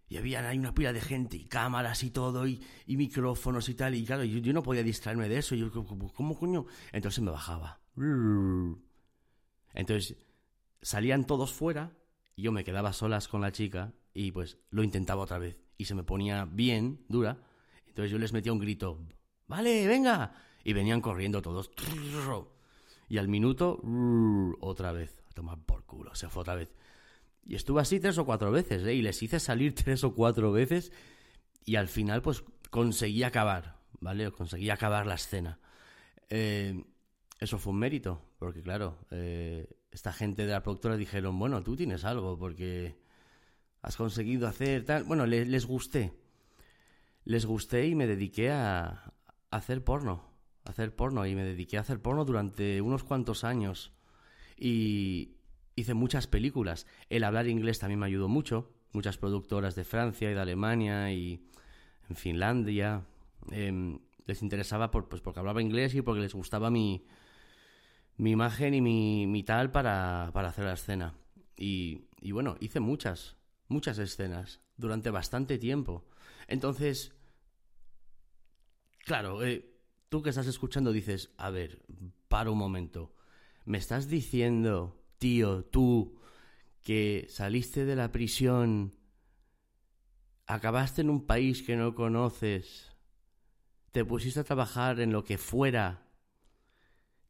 Y 0.09 0.16
había 0.16 0.48
ahí 0.48 0.59
una 0.59 0.72
pila 0.72 0.90
de 0.90 1.03
gente 1.03 1.37
y 1.37 1.44
cámaras 1.44 2.03
y 2.03 2.12
todo 2.12 2.46
y, 2.46 2.62
micrófonos 2.87 3.68
y 3.68 3.75
tal. 3.75 3.94
Y 3.94 4.07
claro, 4.07 4.25
yo, 4.25 4.38
yo, 4.38 4.55
no 4.55 4.62
podía 4.62 4.83
distraerme 4.83 5.29
de 5.29 5.37
eso. 5.37 5.55
Yo, 5.55 5.70
¿cómo 5.70 6.38
coño? 6.38 6.64
Entonces 6.92 7.22
me 7.22 7.31
bajaba. 7.31 7.79
Entonces 9.75 10.16
salían 10.81 11.27
todos 11.27 11.53
fuera 11.53 11.92
y 12.37 12.42
yo 12.42 12.53
me 12.53 12.64
quedaba 12.64 12.94
solas 12.94 13.29
con 13.29 13.42
la 13.42 13.53
chica 13.53 13.92
y 14.14 14.33
pues 14.33 14.57
lo 14.70 14.83
intentaba 14.83 15.25
otra 15.25 15.37
vez 15.38 15.59
y 15.77 15.85
se 15.85 15.94
me 15.94 16.05
ponía 16.05 16.46
bien, 16.46 17.05
dura. 17.07 17.37
Entonces 17.87 18.11
yo 18.11 18.18
les 18.18 18.33
metía 18.33 18.55
un 18.55 18.61
grito, 18.61 18.98
vale, 19.46 19.87
venga. 19.87 20.35
Y 20.64 20.72
venían 20.72 21.01
corriendo 21.01 21.42
todos. 21.42 21.70
Y 23.09 23.18
al 23.18 23.29
minuto, 23.29 23.81
otra 24.61 24.92
vez, 24.92 25.22
a 25.31 25.35
tomar 25.35 25.59
por 25.59 25.85
culo, 25.85 26.14
se 26.14 26.29
fue 26.29 26.42
otra 26.42 26.55
vez. 26.55 26.75
Y 27.44 27.57
estuve 27.57 27.81
así 27.81 27.98
tres 27.98 28.18
o 28.18 28.25
cuatro 28.25 28.53
veces, 28.53 28.85
¿eh? 28.85 28.94
Y 28.94 29.03
les 29.03 29.22
hice 29.22 29.40
salir 29.40 29.75
tres 29.77 30.05
o 30.05 30.14
cuatro 30.14 30.53
veces 30.53 30.92
y 31.64 31.77
al 31.77 31.88
final 31.88 32.22
pues 32.22 32.44
conseguí 32.70 33.22
acabar, 33.22 33.81
¿vale? 34.01 34.31
Conseguí 34.31 34.70
acabar 34.70 35.07
la 35.07 35.14
escena. 35.14 35.59
Eh, 36.29 36.85
eso 37.38 37.59
fue 37.59 37.72
un 37.72 37.79
mérito, 37.79 38.22
porque 38.38 38.62
claro, 38.62 38.98
eh, 39.11 39.68
esta 39.90 40.12
gente 40.12 40.46
de 40.46 40.53
la 40.53 40.62
productora 40.62 40.96
dijeron, 40.96 41.38
bueno, 41.38 41.62
tú 41.62 41.77
tienes 41.77 42.05
algo, 42.05 42.38
porque 42.38 42.96
has 43.83 43.96
conseguido 43.96 44.48
hacer 44.48 44.85
tal. 44.85 45.05
Bueno, 45.05 45.27
les, 45.27 45.66
gusté. 45.66 46.12
Les 47.25 47.44
gusté 47.44 47.87
y 47.87 47.94
me 47.94 48.07
dediqué 48.07 48.51
a, 48.51 49.12
hacer 49.51 49.85
porno. 49.85 50.31
Hacer 50.64 50.94
porno. 50.94 51.27
Y 51.27 51.35
me 51.35 51.44
dediqué 51.44 51.79
a 51.79 51.81
hacer 51.81 52.01
porno 52.01 52.25
durante 52.25 52.81
unos 52.81 53.05
cuantos 53.05 53.44
años. 53.44 53.92
Y 54.57 55.37
hice 55.75 55.94
muchas 55.94 56.27
películas. 56.27 56.87
El 57.09 57.25
hablar 57.25 57.48
inglés 57.48 57.79
también 57.79 58.01
me 58.01 58.07
ayudó 58.07 58.29
mucho. 58.29 58.70
Muchas 58.92 59.18
productoras 59.18 59.75
de 59.75 59.85
Francia 59.85 60.31
y 60.31 60.35
de 60.35 60.40
Alemania 60.40 61.12
y 61.12 61.40
en 62.09 62.16
Finlandia. 62.16 63.05
Em, 63.51 63.98
les 64.27 64.42
interesaba 64.42 64.90
por, 64.90 65.09
pues 65.09 65.22
porque 65.22 65.40
hablaba 65.40 65.62
inglés 65.62 65.94
y 65.94 66.03
porque 66.03 66.20
les 66.20 66.35
gustaba 66.35 66.70
mi, 66.70 67.05
mi 68.16 68.31
imagen 68.31 68.75
y 68.75 68.81
mi, 68.81 69.27
mi 69.27 69.42
tal 69.42 69.70
para, 69.70 70.31
para 70.33 70.48
hacer 70.48 70.64
la 70.64 70.75
escena. 70.75 71.14
Y, 71.57 72.03
y 72.20 72.33
bueno, 72.33 72.57
hice 72.61 72.81
muchas, 72.81 73.37
muchas 73.68 73.98
escenas 73.98 74.61
durante 74.77 75.11
bastante 75.11 75.59
tiempo. 75.59 76.05
Entonces, 76.48 77.12
claro, 79.05 79.44
eh, 79.44 79.71
tú 80.12 80.22
que 80.22 80.29
estás 80.29 80.46
escuchando 80.46 80.92
dices, 80.92 81.31
a 81.38 81.48
ver, 81.48 81.81
para 82.29 82.51
un 82.51 82.59
momento, 82.59 83.14
¿me 83.64 83.79
estás 83.79 84.11
diciendo, 84.11 85.03
tío, 85.16 85.64
tú, 85.64 86.20
que 86.83 87.25
saliste 87.31 87.87
de 87.87 87.96
la 87.96 88.12
prisión, 88.12 88.94
acabaste 90.44 91.01
en 91.01 91.09
un 91.09 91.25
país 91.25 91.62
que 91.62 91.77
no 91.77 91.94
conoces, 91.94 92.94
te 93.90 94.05
pusiste 94.05 94.40
a 94.40 94.44
trabajar 94.44 95.01
en 95.01 95.12
lo 95.12 95.25
que 95.25 95.38
fuera, 95.38 96.07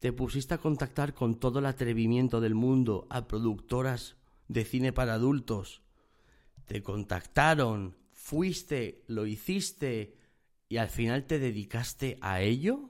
te 0.01 0.13
pusiste 0.13 0.55
a 0.55 0.59
contactar 0.59 1.15
con 1.15 1.39
todo 1.39 1.61
el 1.61 1.67
atrevimiento 1.67 2.41
del 2.41 2.57
mundo 2.57 3.07
a 3.11 3.29
productoras 3.29 4.17
de 4.49 4.65
cine 4.65 4.93
para 4.93 5.15
adultos, 5.15 5.83
te 6.65 6.83
contactaron, 6.83 7.97
fuiste, 8.11 9.05
lo 9.07 9.25
hiciste 9.25 10.21
y 10.73 10.79
al 10.79 10.89
final 10.89 11.27
te 11.27 11.39
dedicaste 11.39 12.17
a 12.23 12.41
ello? 12.41 12.89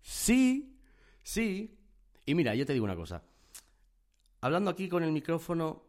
sí, 0.00 0.78
Sí. 1.24 1.76
Y 2.24 2.36
mira, 2.36 2.54
yo 2.54 2.64
te 2.64 2.72
digo 2.72 2.84
una 2.84 2.94
cosa. 2.94 3.24
Hablando 4.42 4.70
aquí 4.70 4.88
con 4.88 5.02
el 5.02 5.10
micrófono 5.10 5.88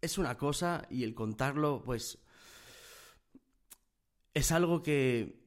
es 0.00 0.16
una 0.16 0.38
cosa 0.38 0.86
y 0.88 1.04
el 1.04 1.14
contarlo, 1.14 1.82
pues, 1.84 2.18
es 4.32 4.50
algo 4.50 4.82
que 4.82 5.44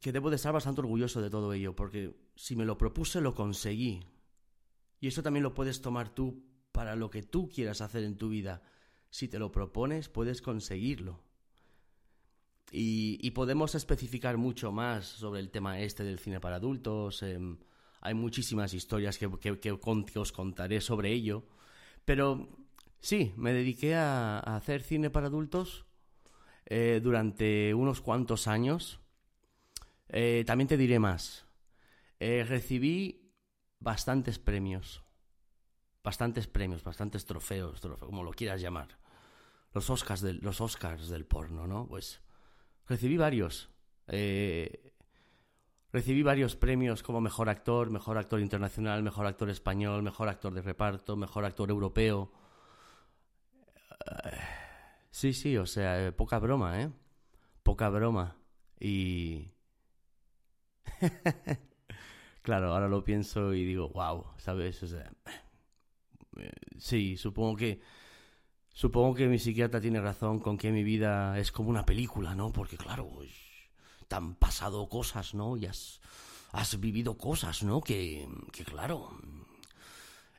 que 0.00 0.12
debo 0.12 0.30
de 0.30 0.36
estar 0.36 0.54
bastante 0.54 0.80
orgulloso 0.80 1.20
de 1.20 1.28
todo 1.28 1.52
ello, 1.52 1.76
porque 1.76 2.16
si 2.36 2.56
me 2.56 2.64
lo 2.64 2.78
propuse 2.78 3.20
lo 3.20 3.34
conseguí. 3.34 4.02
Y 4.98 5.08
eso 5.08 5.22
también 5.22 5.42
lo 5.42 5.52
puedes 5.52 5.82
tomar 5.82 6.08
tú 6.14 6.42
para 6.72 6.96
lo 6.96 7.10
que 7.10 7.22
tú 7.22 7.50
quieras 7.50 7.82
hacer 7.82 8.04
en 8.04 8.16
tu 8.16 8.30
vida. 8.30 8.62
Si 9.10 9.28
te 9.28 9.38
lo 9.38 9.50
propones, 9.50 10.08
puedes 10.08 10.40
conseguirlo. 10.40 11.20
Y, 12.72 13.30
podemos 13.32 13.74
especificar 13.74 14.36
mucho 14.36 14.70
más 14.70 15.04
sobre 15.06 15.40
el 15.40 15.50
tema 15.50 15.80
este 15.80 16.04
del 16.04 16.20
cine 16.20 16.40
para 16.40 16.56
adultos. 16.56 17.22
Em, 17.22 17.58
hay 18.00 18.14
muchísimas 18.14 18.74
historias 18.74 19.18
que, 19.18 19.28
que, 19.58 20.18
os 20.18 20.32
contaré 20.32 20.80
sobre 20.80 21.12
ello. 21.12 21.44
Pero 22.04 22.48
sí, 23.00 23.32
me 23.36 23.52
dediqué 23.52 23.96
a, 23.96 24.38
hacer 24.38 24.82
cine 24.82 25.10
para 25.10 25.26
adultos 25.26 25.84
eh, 26.66 27.00
durante 27.02 27.74
unos 27.74 28.00
cuantos 28.00 28.46
años. 28.46 29.00
Eh, 30.08 30.44
también 30.46 30.68
te 30.68 30.76
diré 30.76 31.00
más. 31.00 31.46
Eh, 32.20 32.44
recibí 32.48 33.32
bastantes 33.80 34.38
premios. 34.38 35.02
Bastantes 36.02 36.46
premios, 36.46 36.82
bastantes 36.82 37.26
trofeos, 37.26 37.80
como 38.00 38.24
lo 38.24 38.32
quieras 38.32 38.60
llamar. 38.60 38.98
Los 39.72 39.90
Oscars 39.90 40.20
del, 40.20 40.38
los 40.38 40.60
Oscars 40.60 41.08
del 41.08 41.26
porno, 41.26 41.66
¿no? 41.66 41.86
Pues 41.86 42.20
recibí 42.86 43.16
varios. 43.16 43.68
Eh, 44.08 44.94
recibí 45.92 46.22
varios 46.22 46.56
premios 46.56 47.02
como 47.02 47.20
mejor 47.20 47.48
actor, 47.48 47.90
mejor 47.90 48.18
actor 48.18 48.40
internacional, 48.40 49.02
mejor 49.02 49.26
actor 49.26 49.50
español, 49.50 50.02
mejor 50.02 50.28
actor 50.28 50.54
de 50.54 50.62
reparto, 50.62 51.16
mejor 51.16 51.44
actor 51.44 51.70
europeo. 51.70 52.32
sí, 55.10 55.32
sí, 55.34 55.56
o 55.56 55.66
sea, 55.66 56.12
poca 56.16 56.38
broma, 56.38 56.82
¿eh? 56.82 56.90
Poca 57.62 57.88
broma. 57.90 58.36
Y 58.80 59.52
claro, 62.42 62.72
ahora 62.72 62.88
lo 62.88 63.04
pienso 63.04 63.54
y 63.54 63.64
digo, 63.64 63.88
wow, 63.90 64.26
¿sabes? 64.38 64.82
O 64.82 64.86
sea, 64.86 65.10
eh, 65.26 65.40
sí, 66.78 67.16
supongo 67.16 67.56
que 67.56 67.80
supongo 68.72 69.14
que 69.14 69.26
mi 69.28 69.38
psiquiatra 69.38 69.80
tiene 69.80 70.00
razón 70.00 70.40
con 70.40 70.56
que 70.56 70.72
mi 70.72 70.84
vida 70.84 71.38
es 71.38 71.52
como 71.52 71.70
una 71.70 71.84
película, 71.84 72.34
¿no? 72.34 72.52
Porque 72.52 72.76
claro, 72.76 73.08
te 74.08 74.16
han 74.16 74.34
pasado 74.34 74.88
cosas, 74.88 75.34
¿no? 75.34 75.56
Y 75.56 75.66
has, 75.66 76.00
has 76.52 76.78
vivido 76.80 77.16
cosas, 77.18 77.62
¿no? 77.62 77.80
Que, 77.80 78.28
que 78.52 78.64
claro, 78.64 79.10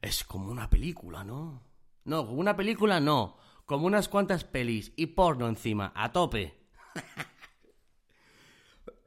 es 0.01 0.23
como 0.23 0.51
una 0.51 0.69
película, 0.69 1.23
¿no? 1.23 1.61
No, 2.03 2.25
como 2.25 2.39
una 2.39 2.55
película 2.55 2.99
no, 2.99 3.37
como 3.65 3.85
unas 3.85 4.09
cuantas 4.09 4.43
pelis 4.43 4.91
y 4.95 5.07
porno 5.07 5.47
encima, 5.47 5.91
a 5.95 6.11
tope. 6.11 6.57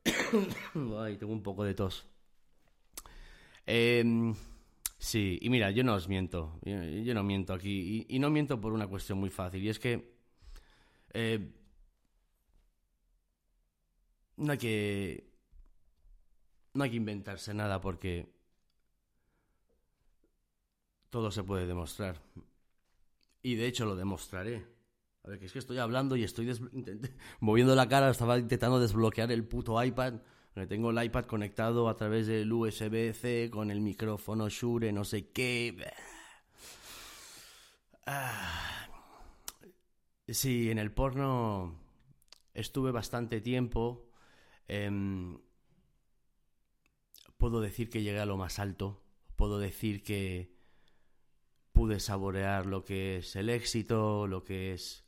Ay, 0.99 1.17
tengo 1.17 1.33
un 1.33 1.43
poco 1.43 1.65
de 1.65 1.75
tos. 1.75 2.07
Em, 3.67 4.35
sí, 4.99 5.39
y 5.41 5.51
mira, 5.51 5.71
yo 5.71 5.85
no 5.85 5.95
os 5.95 6.09
miento. 6.09 6.59
Yo, 6.63 7.15
no 7.15 7.23
miento 7.23 7.53
aquí. 7.53 8.07
Y, 8.09 8.19
no 8.19 8.31
miento 8.31 8.61
por 8.61 8.73
una 8.73 8.87
cuestión 8.87 9.19
muy 9.19 9.31
fácil. 9.31 9.63
Y 9.63 9.69
es 9.69 9.79
que. 9.79 10.15
Eh, 11.13 11.53
no 14.37 14.53
hay 14.53 14.59
que. 14.59 15.31
No 16.75 16.85
hay 16.85 16.91
que 16.91 16.97
inventarse 16.97 17.55
nada 17.55 17.81
porque. 17.81 18.33
Todo 21.11 21.31
se 21.31 21.45
puede 21.45 21.67
demostrar. 21.67 22.21
Y 23.43 23.55
de 23.55 23.67
hecho 23.67 23.85
lo 23.85 23.95
demostraré. 23.95 24.67
A 25.23 25.29
ver, 25.29 25.39
que 25.39 25.47
es 25.47 25.53
que 25.53 25.59
estoy 25.59 25.79
hablando 25.79 26.17
y 26.17 26.25
estoy 26.25 26.51
moviendo 27.41 27.75
la 27.75 27.89
cara, 27.89 28.11
estaba 28.11 28.39
intentando 28.39 28.81
desbloquear 28.81 29.31
el 29.33 29.45
puto 29.47 29.83
iPad. 29.83 30.15
Tengo 30.55 30.91
el 30.91 31.05
iPad 31.05 31.25
conectado 31.25 31.89
a 31.89 31.97
través 31.97 32.29
del 32.29 32.53
USB-C 32.53 33.51
con 33.51 33.73
el 33.73 33.81
micrófono 33.81 34.49
Shure, 34.49 34.93
no 34.93 35.05
sé 35.05 35.31
qué. 35.31 35.77
Ah. 38.07 38.87
Sí, 40.29 40.71
en 40.71 40.79
el 40.79 40.93
porno 40.93 41.75
estuve 42.55 42.93
bastante 42.93 43.41
tiempo. 43.41 44.09
Em, 44.69 45.39
puedo 47.37 47.61
decir 47.61 47.91
que 47.91 48.03
llegué 48.03 48.21
a 48.21 48.27
lo 48.27 48.37
más 48.37 48.61
alto. 48.61 49.03
Puedo 49.35 49.59
decir 49.59 50.05
que 50.05 50.55
pude 51.73 51.99
saborear 51.99 52.67
lo 52.67 52.85
que 52.85 53.17
es 53.19 53.35
el 53.35 53.51
éxito, 53.51 54.29
lo 54.29 54.45
que 54.45 54.73
es 54.73 55.05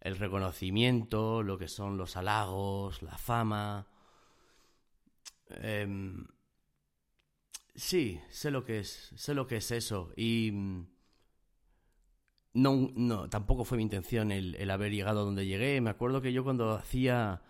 el 0.00 0.16
reconocimiento, 0.16 1.42
lo 1.42 1.58
que 1.58 1.68
son 1.68 1.98
los 1.98 2.16
halagos, 2.16 3.02
la 3.02 3.18
fama. 3.18 3.89
Em, 5.56 6.26
sí, 7.74 8.20
sé 8.30 8.50
lo 8.50 8.64
que 8.64 8.80
es, 8.80 9.12
sé 9.16 9.34
lo 9.34 9.46
que 9.46 9.56
es 9.56 9.70
eso 9.70 10.12
y 10.16 10.50
mm, 10.52 10.86
no, 12.52 12.90
no, 12.94 13.28
tampoco 13.30 13.64
fue 13.64 13.76
mi 13.78 13.84
intención 13.84 14.32
el, 14.32 14.70
haber 14.70 14.92
llegado 14.92 15.24
donde 15.24 15.46
llegué. 15.46 15.80
Me 15.80 15.90
acuerdo 15.90 16.20
que 16.20 16.32
yo 16.32 16.44
cuando 16.44 16.74
hacía, 16.74 17.42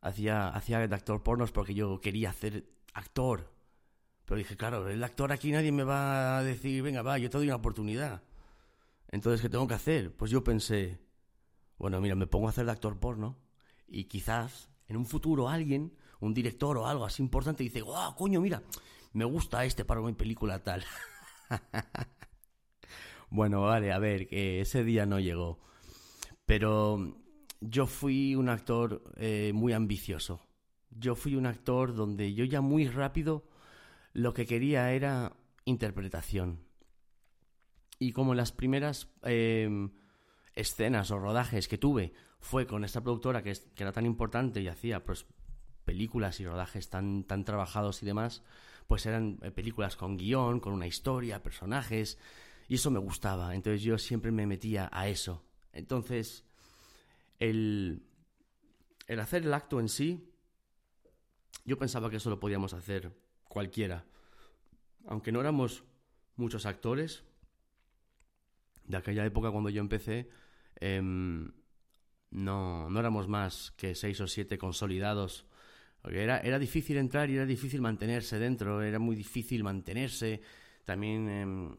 hacía, 0.00 0.48
hacía 0.48 0.86
de 0.86 0.94
actor 0.94 1.22
pornos 1.22 1.52
porque 1.52 1.74
yo 1.74 2.00
quería 2.00 2.30
hacer 2.30 2.66
actor. 2.94 3.52
Pero 4.26 4.38
dije, 4.38 4.56
claro, 4.56 4.88
el 4.88 5.02
actor 5.04 5.32
aquí 5.32 5.52
nadie 5.52 5.72
me 5.72 5.84
va 5.84 6.38
a 6.38 6.42
decir, 6.44 6.82
venga, 6.82 7.02
va, 7.02 7.18
yo 7.18 7.30
te 7.30 7.38
doy 7.38 7.46
una 7.46 7.56
oportunidad. 7.56 8.22
Entonces, 9.08 9.40
¿qué 9.40 9.48
tengo 9.48 9.68
que 9.68 9.74
hacer? 9.74 10.14
Pues 10.16 10.30
yo 10.30 10.44
pensé, 10.44 11.00
bueno, 11.78 12.00
mira, 12.00 12.14
me 12.16 12.26
pongo 12.26 12.48
a 12.48 12.50
hacer 12.50 12.66
de 12.66 12.72
actor 12.72 12.98
porno 12.98 13.38
y 13.88 14.04
quizás 14.04 14.70
en 14.88 14.96
un 14.96 15.06
futuro 15.06 15.48
alguien, 15.48 15.96
un 16.20 16.34
director 16.34 16.76
o 16.78 16.86
algo 16.86 17.04
así 17.04 17.22
importante, 17.22 17.62
dice, 17.62 17.80
¡guau, 17.80 18.14
coño, 18.14 18.40
mira! 18.40 18.62
Me 19.12 19.24
gusta 19.24 19.64
este 19.64 19.84
para 19.84 20.00
una 20.00 20.16
película 20.16 20.62
tal. 20.62 20.84
bueno, 23.30 23.62
vale, 23.62 23.92
a 23.92 23.98
ver, 23.98 24.28
que 24.28 24.60
ese 24.60 24.84
día 24.84 25.06
no 25.06 25.20
llegó. 25.20 25.58
Pero 26.44 27.16
yo 27.60 27.86
fui 27.86 28.34
un 28.34 28.48
actor 28.48 29.02
eh, 29.16 29.52
muy 29.54 29.72
ambicioso. 29.72 30.46
Yo 30.90 31.14
fui 31.14 31.34
un 31.34 31.46
actor 31.46 31.94
donde 31.94 32.34
yo 32.34 32.44
ya 32.44 32.60
muy 32.60 32.88
rápido 32.88 33.48
lo 34.12 34.34
que 34.34 34.46
quería 34.46 34.92
era 34.92 35.36
interpretación. 35.64 36.60
Y 37.98 38.12
como 38.12 38.34
las 38.34 38.52
primeras... 38.52 39.08
Eh, 39.22 39.88
escenas 40.56 41.10
o 41.10 41.18
rodajes 41.18 41.68
que 41.68 41.78
tuve 41.78 42.12
fue 42.40 42.66
con 42.66 42.84
esta 42.84 43.02
productora 43.02 43.42
que, 43.42 43.52
era 43.76 43.92
tan 43.92 44.06
importante 44.06 44.60
y 44.60 44.68
hacía 44.68 45.04
pues 45.04 45.26
películas 45.86 46.38
y 46.40 46.46
rodajes 46.46 46.90
tan, 46.90 47.24
tan 47.24 47.46
trabajados 47.46 48.02
y 48.02 48.06
demás, 48.06 48.42
pues 48.86 49.06
eran 49.06 49.38
eh, 49.40 49.50
películas 49.50 49.96
con 49.96 50.18
guion, 50.18 50.60
con 50.60 50.74
una 50.74 50.86
historia, 50.86 51.42
personajes, 51.42 52.18
y 52.68 52.74
eso 52.74 52.90
me 52.90 52.98
gustaba. 52.98 53.54
Entonces 53.54 53.80
yo 53.82 53.96
siempre 53.96 54.30
me 54.30 54.46
metía 54.46 54.90
a 54.92 55.08
eso. 55.08 55.42
Entonces, 55.72 56.44
el, 57.38 58.02
el 59.06 59.20
hacer 59.20 59.44
el 59.44 59.54
acto 59.54 59.80
en 59.80 59.88
sí, 59.88 60.30
yo 61.64 61.78
pensaba 61.78 62.10
que 62.10 62.16
eso 62.16 62.28
lo 62.28 62.38
podíamos 62.38 62.74
hacer 62.74 63.16
cualquiera. 63.48 64.04
Aunque 65.06 65.32
no 65.32 65.40
éramos 65.40 65.84
muchos 66.36 66.66
actores, 66.66 67.24
de 68.84 68.98
aquella 68.98 69.24
época 69.24 69.50
cuando 69.50 69.70
yo 69.70 69.80
empecé, 69.80 70.28
Em, 70.80 71.52
no, 72.30 72.90
no 72.90 73.00
éramos 73.00 73.28
más 73.28 73.72
que 73.76 73.94
seis 73.94 74.20
o 74.20 74.26
siete 74.26 74.58
consolidados. 74.58 75.46
Porque 76.06 76.22
era, 76.22 76.38
era 76.38 76.56
difícil 76.60 76.98
entrar 76.98 77.28
y 77.30 77.34
era 77.34 77.44
difícil 77.44 77.80
mantenerse 77.80 78.38
dentro, 78.38 78.80
era 78.80 79.00
muy 79.00 79.16
difícil 79.16 79.64
mantenerse. 79.64 80.40
También, 80.84 81.28
em, 81.28 81.76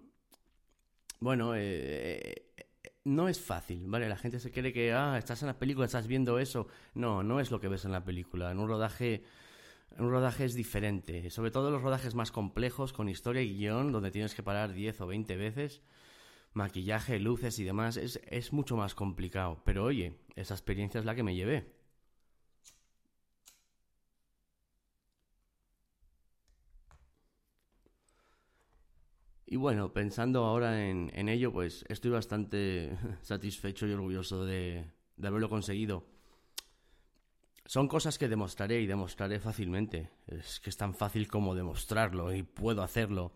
bueno, 1.22 1.56
eh, 1.56 2.36
eh, 2.58 2.66
no 3.06 3.30
es 3.30 3.40
fácil, 3.40 3.86
¿vale? 3.88 4.10
La 4.10 4.18
gente 4.18 4.42
se 4.42 4.52
cree 4.52 4.74
que, 4.74 4.92
ah, 4.92 5.18
estás 5.18 5.44
en 5.44 5.48
la 5.48 5.58
película, 5.58 5.86
estás 5.86 6.08
viendo 6.08 6.40
eso. 6.40 6.68
No, 6.94 7.24
no 7.24 7.40
es 7.40 7.52
lo 7.52 7.62
que 7.62 7.70
ves 7.70 7.86
en 7.86 7.94
la 7.94 8.04
película. 8.04 8.52
En 8.52 8.60
un 8.60 8.68
rodaje, 8.68 9.24
en 9.98 10.04
un 10.04 10.12
rodaje 10.12 10.44
es 10.44 10.56
diferente. 10.56 11.30
Sobre 11.30 11.52
todo 11.52 11.72
los 11.72 11.82
rodajes 11.82 12.14
más 12.14 12.34
complejos, 12.34 12.92
con 12.92 13.08
historia 13.08 13.42
y 13.42 13.56
guion, 13.58 13.94
donde 13.94 14.12
tienes 14.12 14.36
que 14.36 14.44
parar 14.44 14.74
10 14.74 15.00
o 15.00 15.08
20 15.08 15.38
veces 15.38 15.82
maquillaje, 16.54 17.18
luces 17.20 17.60
y 17.60 17.64
demás, 17.64 17.96
es, 17.96 18.20
es 18.28 18.52
mucho 18.52 18.76
más 18.76 18.94
complicado. 18.94 19.62
Pero 19.64 19.86
oye, 19.86 20.18
esa 20.36 20.54
experiencia 20.54 21.00
es 21.00 21.06
la 21.06 21.16
que 21.16 21.24
me 21.24 21.36
llevé. 21.36 21.77
Y 29.50 29.56
bueno, 29.56 29.94
pensando 29.94 30.44
ahora 30.44 30.88
en, 30.90 31.10
en, 31.16 31.30
ello, 31.30 31.54
pues 31.54 31.86
estoy 31.88 32.12
bastante 32.12 32.98
satisfecho 33.22 33.88
y 33.88 33.94
orgulloso 33.94 34.46
de, 34.46 34.86
de 35.16 35.28
haberlo 35.28 35.50
conseguido. 35.50 36.04
son 37.66 37.88
cosas 37.88 38.18
que 38.18 38.28
demostraré 38.28 38.82
y 38.82 38.88
demostraré 38.88 39.40
fácilmente. 39.40 40.10
Es 40.28 40.60
que 40.60 40.70
es 40.70 40.76
tan 40.76 40.94
fácil 40.94 41.30
como 41.30 41.56
demostrarlo 41.56 42.34
y 42.34 42.44
puedo 42.44 42.84
hacerlo. 42.84 43.32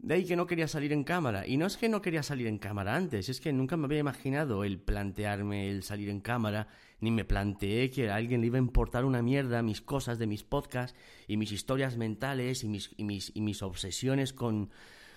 De 0.00 0.14
ahí 0.14 0.24
que 0.24 0.36
no 0.36 0.46
quería 0.46 0.66
salir 0.68 0.92
en 0.92 1.04
cámara. 1.04 1.46
Y 1.46 1.56
no 1.56 1.66
es 1.66 1.76
que 1.76 1.88
no 1.88 2.02
quería 2.02 2.22
salir 2.22 2.46
en 2.46 2.58
cámara 2.58 2.96
antes, 2.96 3.28
es 3.28 3.40
que 3.40 3.52
nunca 3.52 3.76
me 3.76 3.84
había 3.84 3.98
imaginado 3.98 4.64
el 4.64 4.80
plantearme 4.80 5.70
el 5.70 5.82
salir 5.82 6.08
en 6.08 6.20
cámara, 6.20 6.66
ni 7.00 7.10
me 7.10 7.24
planteé 7.24 7.90
que 7.90 8.10
a 8.10 8.16
alguien 8.16 8.40
le 8.40 8.48
iba 8.48 8.56
a 8.56 8.62
importar 8.62 9.04
una 9.04 9.22
mierda 9.22 9.62
mis 9.62 9.80
cosas 9.80 10.18
de 10.18 10.26
mis 10.26 10.44
podcasts 10.44 10.98
y 11.28 11.36
mis 11.36 11.52
historias 11.52 11.96
mentales 11.96 12.64
y 12.64 12.68
mis, 12.68 12.90
y 12.96 13.04
mis, 13.04 13.32
y 13.34 13.42
mis 13.42 13.62
obsesiones 13.62 14.32
con, 14.32 14.70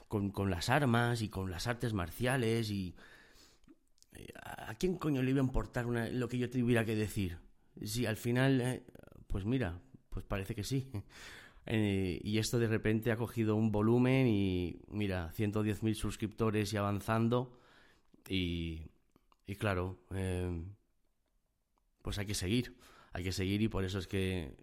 con, 0.08 0.30
con 0.32 0.50
las 0.50 0.70
armas 0.70 1.22
y 1.22 1.30
con 1.30 1.50
las 1.52 1.68
artes 1.68 1.94
marciales 1.94 2.70
y... 2.70 2.96
¿A 4.44 4.76
quién 4.76 4.98
coño 4.98 5.22
le 5.22 5.32
iba 5.32 5.42
a 5.42 5.44
importar 5.44 5.86
lo 5.88 6.30
que 6.30 6.38
yo 6.38 6.50
tuviera 6.50 6.86
que 6.86 6.96
decir? 6.96 7.38
Si 7.84 8.06
al 8.06 8.16
final, 8.16 8.62
eh, 8.62 8.86
pues 9.28 9.44
mira, 9.44 9.80
pues 10.10 10.26
parece 10.26 10.56
que 10.56 10.64
sí. 10.64 10.90
Eh, 11.67 12.19
y 12.23 12.38
esto 12.38 12.60
de 12.60 12.67
repente 12.67 13.12
ha 13.12 13.17
cogido 13.17 13.56
un 13.56 13.71
volumen 13.71 14.28
y 14.28 14.80
mira, 14.88 15.32
110.000 15.36 15.95
suscriptores 15.95 16.73
y 16.73 16.78
avanzando. 16.78 17.60
Y, 18.28 18.82
claro, 19.58 19.99
eh, 20.13 20.63
pues 22.01 22.17
hay 22.17 22.25
que 22.25 22.36
seguir, 22.36 22.75
hay 23.13 23.23
que 23.23 23.32
seguir 23.32 23.62
y 23.62 23.67
por 23.67 23.84
eso 23.84 23.99
es 23.99 24.08
que 24.08 24.56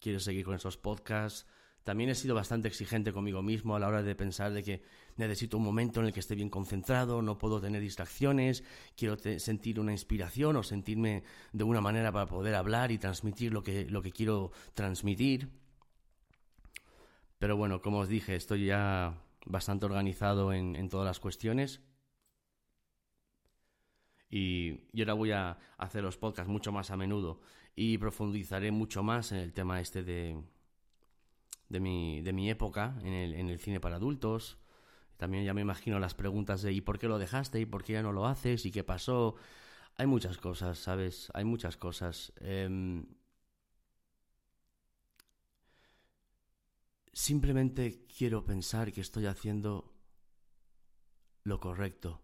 quiero 0.00 0.20
seguir 0.20 0.44
con 0.44 0.54
esos 0.54 0.76
podcasts. 0.76 1.46
También 1.84 2.08
he 2.08 2.14
sido 2.14 2.34
bastante 2.34 2.66
exigente 2.66 3.12
conmigo 3.12 3.42
mismo 3.42 3.76
a 3.76 3.78
la 3.78 3.88
hora 3.88 4.02
de 4.02 4.14
pensar 4.14 4.52
de 4.52 4.62
que 4.62 4.82
necesito 5.16 5.58
un 5.58 5.64
momento 5.64 6.00
en 6.00 6.06
el 6.06 6.12
que 6.14 6.20
esté 6.20 6.34
bien 6.34 6.48
concentrado, 6.48 7.20
no 7.20 7.36
puedo 7.36 7.60
tener 7.60 7.82
distracciones, 7.82 8.64
quiero 8.96 9.18
sentir 9.38 9.78
una 9.78 9.92
inspiración 9.92 10.56
o 10.56 10.62
sentirme 10.62 11.24
de 11.52 11.64
una 11.64 11.82
manera 11.82 12.10
para 12.10 12.24
poder 12.24 12.54
hablar 12.54 12.90
y 12.90 12.96
transmitir 12.96 13.52
lo 13.52 13.62
que, 13.62 13.84
lo 13.84 14.00
que 14.00 14.12
quiero 14.12 14.50
transmitir. 14.72 15.50
Pero 17.44 17.58
bueno, 17.58 17.82
como 17.82 17.98
os 17.98 18.08
dije, 18.08 18.36
estoy 18.36 18.64
ya 18.64 19.22
bastante 19.44 19.84
organizado 19.84 20.54
en, 20.54 20.88
todas 20.88 21.04
las 21.04 21.20
cuestiones. 21.20 21.82
Y, 24.30 24.88
y, 24.94 25.02
ahora 25.02 25.12
voy 25.12 25.32
a 25.32 25.58
hacer 25.76 26.02
los 26.02 26.16
podcasts 26.16 26.50
mucho 26.50 26.72
más 26.72 26.90
a 26.90 26.96
menudo 26.96 27.42
y 27.76 27.98
profundizaré 27.98 28.70
mucho 28.70 29.02
más 29.02 29.30
en 29.30 29.40
el 29.40 29.52
tema 29.52 29.82
este 29.82 30.02
de, 30.02 30.42
de, 31.68 31.80
mi, 31.80 32.22
de 32.22 32.32
mi 32.32 32.48
época 32.48 32.96
en 33.02 33.12
el, 33.12 33.34
en 33.34 33.50
el 33.50 33.58
cine 33.58 33.78
para 33.78 33.96
adultos. 33.96 34.56
También 35.18 35.44
ya 35.44 35.52
me 35.52 35.60
imagino 35.60 35.98
las 35.98 36.14
preguntas 36.14 36.62
de 36.62 36.72
¿y 36.72 36.80
por 36.80 36.98
qué 36.98 37.08
lo 37.08 37.18
dejaste? 37.18 37.60
¿y 37.60 37.66
por 37.66 37.84
qué 37.84 37.92
ya 37.92 38.02
no 38.02 38.12
lo 38.12 38.26
haces? 38.26 38.64
¿y 38.64 38.70
qué 38.70 38.84
pasó? 38.84 39.34
Hay 39.96 40.06
muchas 40.06 40.38
cosas, 40.38 40.78
¿sabes? 40.78 41.30
Hay 41.34 41.44
muchas 41.44 41.76
cosas. 41.76 42.32
Em, 42.40 43.04
Simplemente 47.14 48.04
quiero 48.06 48.44
pensar 48.44 48.92
que 48.92 49.00
estoy 49.00 49.26
haciendo 49.26 49.94
lo 51.44 51.60
correcto 51.60 52.20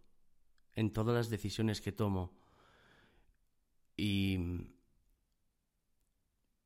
en 0.74 0.92
todas 0.92 1.14
las 1.14 1.30
decisiones 1.30 1.80
que 1.80 1.92
tomo 1.92 2.36
y 3.96 4.36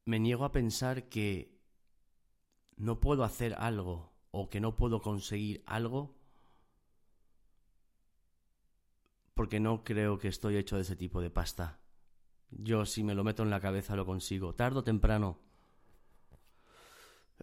me 0.07 0.19
niego 0.19 0.47
a 0.47 0.53
pensar 0.53 1.11
que 1.11 1.61
no 2.77 2.99
puedo 2.99 3.25
hacer 3.25 3.55
algo 3.59 4.15
o 4.31 4.49
que 4.49 4.61
no 4.61 4.75
puedo 4.75 5.03
conseguir 5.03 5.63
algo 5.67 6.17
porque 9.35 9.61
no 9.61 9.85
creo 9.85 10.19
que 10.19 10.29
estoy 10.29 10.57
hecho 10.57 10.77
de 10.77 10.83
ese 10.83 10.97
tipo 10.97 11.21
de 11.21 11.29
pasta. 11.29 11.79
Yo 12.51 12.87
si 12.87 13.05
me 13.05 13.15
lo 13.15 13.23
meto 13.23 13.43
en 13.43 13.51
la 13.51 13.61
cabeza 13.61 13.97
lo 13.97 14.07
consigo, 14.07 14.55
tarde 14.55 14.79
o 14.79 14.85
temprano. 14.85 15.41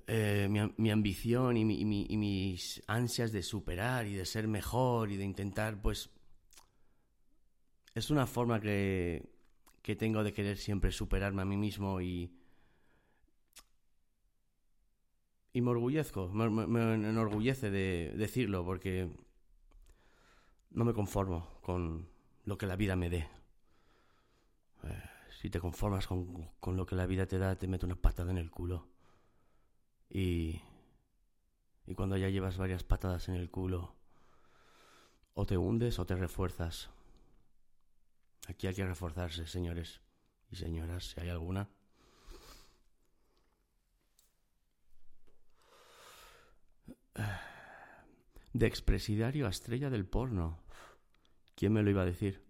Eh, 0.07 0.47
mi, 0.77 0.91
ambición 0.91 1.55
y, 1.57 1.63
mis 1.63 2.81
ansias 2.87 3.31
de 3.31 3.43
superar 3.43 4.07
y 4.07 4.13
de 4.13 4.25
ser 4.25 4.47
mejor 4.47 5.11
y 5.11 5.17
de 5.17 5.23
intentar, 5.23 5.81
pues, 5.81 6.09
es 7.95 8.09
una 8.09 8.25
forma 8.25 8.59
que, 8.59 9.29
que 9.81 9.95
tengo 9.95 10.23
de 10.23 10.33
querer 10.33 10.57
siempre 10.57 10.91
superarme 10.91 11.43
a 11.43 11.45
mí 11.45 11.55
mismo 11.55 12.01
y, 12.01 12.33
y 15.53 15.61
me 15.61 15.71
orgullezco, 15.71 16.29
me, 16.29 16.45
enorgullece 16.45 17.69
de 17.71 18.13
decirlo 18.17 18.65
porque 18.65 19.09
no 20.71 20.85
me 20.85 20.93
conformo 20.93 21.47
con 21.61 22.09
lo 22.45 22.57
que 22.57 22.65
la 22.65 22.75
vida 22.75 22.95
me 22.95 23.09
dé. 23.09 23.27
Eh, 24.83 25.03
si 25.41 25.49
te 25.49 25.59
conformas 25.59 26.07
con, 26.07 26.49
con, 26.59 26.75
lo 26.75 26.85
que 26.85 26.95
la 26.95 27.05
vida 27.05 27.27
te 27.27 27.37
da, 27.37 27.55
te 27.55 27.67
mete 27.67 27.85
una 27.85 27.95
patada 27.95 28.31
en 28.31 28.37
el 28.37 28.51
culo. 28.51 28.87
Y, 30.13 30.61
y 31.87 31.95
cuando 31.95 32.17
ya 32.17 32.27
llevas 32.27 32.57
varias 32.57 32.83
patadas 32.83 33.29
en 33.29 33.35
el 33.35 33.49
culo, 33.49 33.95
o 35.33 35.45
te 35.45 35.57
hundes 35.57 35.99
o 35.99 36.05
te 36.05 36.15
refuerzas. 36.15 36.89
Aquí 38.47 38.67
hay 38.67 38.73
que 38.73 38.85
reforzarse, 38.85 39.47
señores 39.47 40.01
y 40.49 40.57
señoras, 40.57 41.11
si 41.11 41.21
hay 41.21 41.29
alguna. 41.29 41.69
De 48.53 48.67
expresidario 48.67 49.47
a 49.47 49.49
estrella 49.49 49.89
del 49.89 50.05
porno. 50.05 50.59
¿Quién 51.55 51.71
me 51.71 51.83
lo 51.83 51.89
iba 51.89 52.01
a 52.01 52.05
decir? 52.05 52.43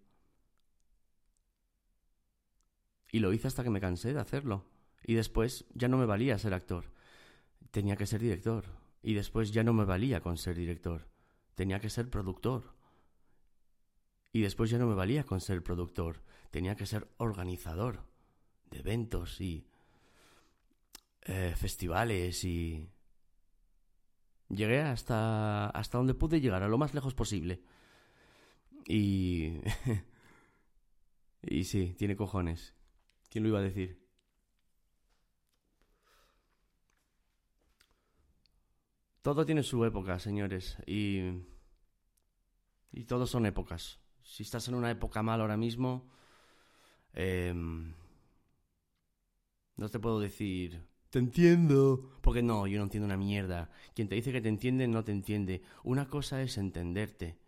Y 3.12 3.20
lo 3.20 3.32
hice 3.32 3.46
hasta 3.46 3.62
que 3.62 3.70
me 3.70 3.80
cansé 3.80 4.12
de 4.12 4.20
hacerlo. 4.20 4.64
Y 5.04 5.14
después 5.14 5.64
ya 5.74 5.86
no 5.86 5.96
me 5.96 6.06
valía 6.06 6.38
ser 6.38 6.54
actor 6.54 6.90
tenía 7.70 7.96
que 7.96 8.06
ser 8.06 8.20
director. 8.20 8.64
Y 9.02 9.14
después 9.14 9.52
ya 9.52 9.64
no 9.64 9.72
me 9.72 9.84
valía 9.84 10.20
con 10.20 10.36
ser 10.36 10.56
director. 10.56 11.08
Tenía 11.54 11.80
que 11.80 11.90
ser 11.90 12.08
productor. 12.08 12.74
Y 14.32 14.40
después 14.42 14.70
ya 14.70 14.78
no 14.78 14.86
me 14.86 14.94
valía 14.94 15.24
con 15.24 15.40
ser 15.40 15.62
productor. 15.62 16.22
Tenía 16.50 16.76
que 16.76 16.86
ser 16.86 17.08
organizador 17.18 18.04
de 18.70 18.78
eventos 18.78 19.40
y 19.40 19.66
eh, 21.22 21.54
festivales 21.56 22.44
y... 22.44 22.88
Llegué 24.48 24.82
hasta, 24.82 25.70
hasta 25.70 25.96
donde 25.96 26.12
pude 26.12 26.42
llegar, 26.42 26.62
a 26.62 26.68
lo 26.68 26.76
más 26.76 26.92
lejos 26.92 27.14
posible. 27.14 27.62
Y... 28.86 29.54
y 31.42 31.64
sí, 31.64 31.94
tiene 31.96 32.16
cojones. 32.16 32.74
¿Quién 33.30 33.44
lo 33.44 33.48
iba 33.48 33.60
a 33.60 33.62
decir? 33.62 34.01
Todo 39.22 39.46
tiene 39.46 39.62
su 39.62 39.84
época, 39.84 40.18
señores, 40.18 40.76
y, 40.84 41.44
y 42.90 43.04
todos 43.04 43.30
son 43.30 43.46
épocas. 43.46 44.00
Si 44.24 44.42
estás 44.42 44.66
en 44.66 44.74
una 44.74 44.90
época 44.90 45.22
mal 45.22 45.40
ahora 45.40 45.56
mismo, 45.56 46.10
em, 47.12 47.94
no 49.76 49.88
te 49.88 50.00
puedo 50.00 50.18
decir, 50.18 50.84
te 51.10 51.20
entiendo, 51.20 52.10
porque 52.20 52.42
no, 52.42 52.66
yo 52.66 52.78
no 52.78 52.84
entiendo 52.84 53.06
una 53.06 53.16
mierda. 53.16 53.70
Quien 53.94 54.08
te 54.08 54.16
dice 54.16 54.32
que 54.32 54.40
te 54.40 54.48
entiende 54.48 54.88
no 54.88 55.04
te 55.04 55.12
entiende. 55.12 55.62
Una 55.84 56.08
cosa 56.08 56.42
es 56.42 56.58
entenderte, 56.58 57.38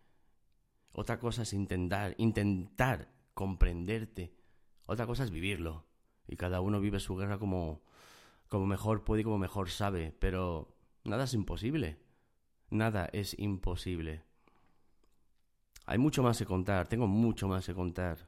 otra 0.93 1.19
cosa 1.19 1.41
es 1.41 1.51
intentar, 1.51 2.15
intentar 2.17 3.11
comprenderte, 3.33 4.33
otra 4.85 5.05
cosa 5.05 5.25
es 5.25 5.31
vivirlo. 5.31 5.85
Y 6.25 6.37
cada 6.37 6.61
uno 6.61 6.79
vive 6.79 7.01
su 7.01 7.17
guerra 7.17 7.37
como, 7.37 7.83
como 8.47 8.65
mejor 8.65 9.03
puede 9.03 9.21
y 9.21 9.23
como 9.25 9.37
mejor 9.37 9.69
sabe, 9.69 10.15
pero 10.19 10.74
Nada 11.05 11.25
es 11.25 11.33
imposible. 11.35 11.97
Nada 12.71 13.07
es 13.13 13.37
imposible. 13.37 14.23
Hay 15.85 15.99
mucho 15.99 16.23
más 16.23 16.39
que 16.39 16.45
contar, 16.45 16.87
tengo 16.87 17.05
mucho 17.05 17.47
más 17.47 17.65
que 17.65 17.75
contar. 17.75 18.27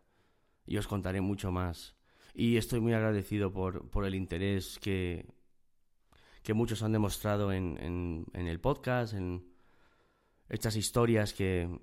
Y 0.66 0.78
os 0.78 0.88
contaré 0.88 1.20
mucho 1.20 1.52
más. 1.52 1.96
Y 2.36 2.58
estoy 2.58 2.80
muy 2.80 2.94
agradecido 2.94 3.52
por, 3.52 3.90
por 3.90 4.06
el 4.06 4.14
interés 4.14 4.78
que, 4.80 5.26
que 6.44 6.54
muchos 6.54 6.84
han 6.84 6.92
demostrado 6.92 7.52
en, 7.52 7.78
en, 7.82 8.26
en 8.34 8.48
el 8.48 8.60
podcast, 8.60 9.16
en 9.16 9.52
estas 10.48 10.76
historias 10.76 11.34
que, 11.34 11.80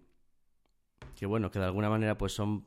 que, 1.16 1.26
bueno, 1.26 1.50
que 1.50 1.58
de 1.58 1.64
alguna 1.64 1.90
manera 1.90 2.16
pues 2.16 2.32
son, 2.32 2.64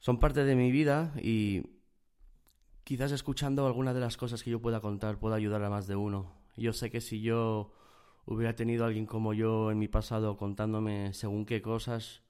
son 0.00 0.18
parte 0.18 0.42
de 0.42 0.56
mi 0.56 0.72
vida 0.72 1.12
y, 1.22 1.75
quizás 2.86 3.10
escuchando 3.10 3.66
alguna 3.66 3.92
de 3.92 3.98
las 3.98 4.16
cosas 4.16 4.44
que 4.44 4.50
yo 4.50 4.62
pueda 4.62 4.80
contar 4.80 5.18
pueda 5.18 5.34
ayudar 5.34 5.60
a 5.64 5.68
más 5.68 5.88
de 5.88 5.96
uno. 5.96 6.36
Yo 6.56 6.72
sé 6.72 6.88
que 6.88 7.00
si 7.00 7.20
yo 7.20 7.72
hubiera 8.26 8.54
tenido 8.54 8.84
a 8.84 8.86
alguien 8.86 9.06
como 9.06 9.34
yo 9.34 9.72
en 9.72 9.80
mi 9.80 9.88
pasado 9.88 10.36
contándome 10.36 11.12
según 11.12 11.46
qué 11.46 11.60
cosas 11.60 12.22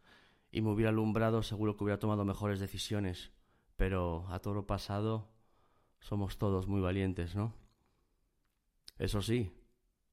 y 0.50 0.62
me 0.62 0.70
hubiera 0.70 0.88
alumbrado, 0.88 1.42
seguro 1.42 1.76
que 1.76 1.84
hubiera 1.84 1.98
tomado 1.98 2.24
mejores 2.24 2.58
decisiones. 2.58 3.32
Pero 3.76 4.24
a 4.30 4.38
todo 4.38 4.66
pasado 4.66 5.28
somos 6.00 6.38
todos 6.38 6.66
muy 6.66 6.80
valientes, 6.80 7.36
¿no? 7.36 7.52
Eso 8.96 9.20
sí, 9.20 9.52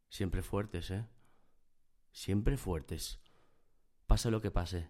siempre 0.10 0.42
fuertes, 0.42 0.92
¿eh? 0.92 1.06
Siempre 2.12 2.58
fuertes. 2.58 3.22
Pase 4.08 4.30
lo 4.30 4.42
que 4.42 4.52
pase. 4.52 4.90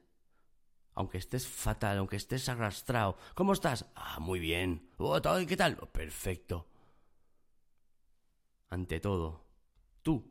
Aunque 0.96 1.18
estés 1.18 1.48
fatal, 1.48 1.98
aunque 1.98 2.16
estés 2.18 2.50
arrastrado. 2.50 3.18
¿Cómo 3.36 3.54
estás? 3.54 3.86
Ah, 3.96 4.20
muy 4.20 4.40
bien. 4.40 4.90
Oh, 4.98 5.20
¿Qué 5.48 5.58
tal? 5.58 5.78
Oh, 5.82 5.88
perfecto. 5.88 6.68
Ante 8.70 9.00
todo, 9.00 9.46
tú. 10.02 10.24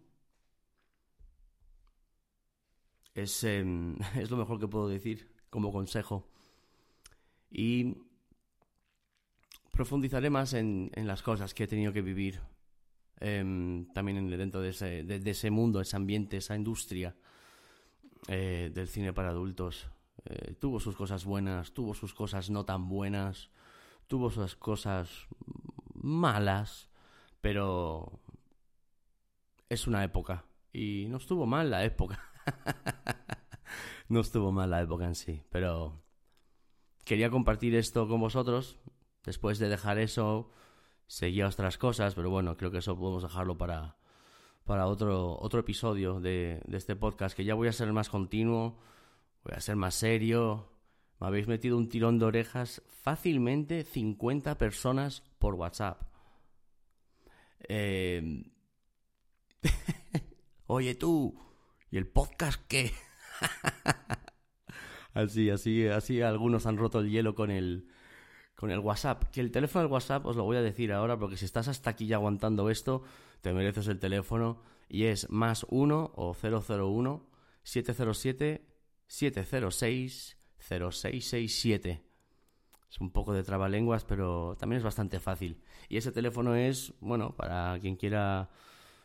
Es, 3.14 3.44
em, 3.44 3.96
es 4.16 4.30
lo 4.30 4.36
mejor 4.36 4.58
que 4.58 4.68
puedo 4.68 4.88
decir 4.88 5.30
como 5.50 5.72
consejo. 5.72 6.28
Y 7.50 7.96
profundizaré 9.70 10.30
más 10.30 10.54
en, 10.54 10.90
en 10.94 11.06
las 11.06 11.22
cosas 11.22 11.54
que 11.54 11.64
he 11.64 11.66
tenido 11.66 11.92
que 11.92 12.02
vivir. 12.02 12.40
Em, 13.20 13.86
también 13.92 14.28
dentro 14.30 14.60
de 14.60 14.70
ese, 14.70 15.04
de, 15.04 15.30
ese, 15.30 15.50
mundo, 15.50 15.80
ese 15.80 15.94
ambiente, 15.94 16.38
esa 16.38 16.56
industria 16.56 17.14
eh, 18.26 18.70
del 18.74 18.88
cine 18.88 19.12
para 19.12 19.28
adultos. 19.28 19.86
Eh, 20.24 20.54
tuvo 20.54 20.80
sus 20.80 20.96
cosas 20.96 21.24
buenas, 21.24 21.72
tuvo 21.72 21.94
sus 21.94 22.14
cosas 22.14 22.50
no 22.50 22.64
tan 22.64 22.88
buenas, 22.88 23.50
tuvo 24.06 24.30
sus 24.30 24.56
cosas 24.56 25.26
malas, 25.94 26.90
pero 27.40 28.20
es 29.68 29.86
una 29.86 30.04
época. 30.04 30.44
Y 30.72 31.06
no 31.08 31.16
estuvo 31.16 31.46
mal 31.46 31.70
la 31.70 31.84
época. 31.84 32.20
no 34.08 34.20
estuvo 34.20 34.52
mal 34.52 34.70
la 34.70 34.82
época 34.82 35.04
en 35.06 35.14
sí, 35.14 35.42
pero 35.50 36.02
quería 37.04 37.30
compartir 37.30 37.74
esto 37.74 38.08
con 38.08 38.20
vosotros. 38.20 38.78
Después 39.24 39.58
de 39.58 39.68
dejar 39.68 39.98
eso, 39.98 40.50
seguía 41.06 41.46
otras 41.46 41.78
cosas, 41.78 42.14
pero 42.14 42.30
bueno, 42.30 42.56
creo 42.56 42.70
que 42.70 42.78
eso 42.78 42.98
podemos 42.98 43.22
dejarlo 43.22 43.56
para, 43.56 43.96
para 44.64 44.86
otro, 44.86 45.38
otro 45.40 45.60
episodio 45.60 46.20
de, 46.20 46.60
de 46.66 46.76
este 46.76 46.96
podcast, 46.96 47.36
que 47.36 47.44
ya 47.44 47.54
voy 47.54 47.68
a 47.68 47.72
ser 47.72 47.92
más 47.92 48.08
continuo 48.08 48.78
voy 49.44 49.54
a 49.56 49.60
ser 49.60 49.76
más 49.76 49.94
serio. 49.94 50.68
Me 51.20 51.26
habéis 51.26 51.46
metido 51.46 51.76
un 51.76 51.88
tirón 51.88 52.18
de 52.18 52.26
orejas 52.26 52.82
fácilmente 52.86 53.84
50 53.84 54.58
personas 54.58 55.22
por 55.38 55.54
WhatsApp. 55.54 56.02
Eh... 57.68 58.44
Oye 60.66 60.94
tú, 60.94 61.38
¿y 61.90 61.98
el 61.98 62.06
podcast 62.06 62.60
qué? 62.66 62.92
así, 65.14 65.50
así, 65.50 65.86
así 65.86 66.22
algunos 66.22 66.66
han 66.66 66.78
roto 66.78 67.00
el 67.00 67.10
hielo 67.10 67.34
con 67.34 67.50
el, 67.50 67.88
con 68.56 68.70
el 68.70 68.78
WhatsApp. 68.78 69.24
Que 69.30 69.40
el 69.40 69.50
teléfono 69.50 69.84
del 69.84 69.92
WhatsApp 69.92 70.24
os 70.26 70.36
lo 70.36 70.44
voy 70.44 70.56
a 70.56 70.62
decir 70.62 70.92
ahora 70.92 71.18
porque 71.18 71.36
si 71.36 71.44
estás 71.44 71.68
hasta 71.68 71.90
aquí 71.90 72.06
ya 72.06 72.16
aguantando 72.16 72.70
esto, 72.70 73.02
te 73.42 73.52
mereces 73.52 73.88
el 73.88 73.98
teléfono 73.98 74.62
y 74.88 75.04
es 75.04 75.28
más 75.30 75.66
1 75.68 76.12
o 76.14 76.34
001 76.34 77.26
707 77.64 78.71
706-0667. 79.12 82.00
Es 82.90 83.00
un 83.00 83.10
poco 83.10 83.34
de 83.34 83.42
trabalenguas, 83.42 84.04
pero 84.04 84.56
también 84.58 84.78
es 84.78 84.84
bastante 84.84 85.20
fácil. 85.20 85.60
Y 85.88 85.98
ese 85.98 86.12
teléfono 86.12 86.54
es, 86.54 86.94
bueno, 87.00 87.34
para 87.36 87.78
quien 87.80 87.96
quiera 87.96 88.48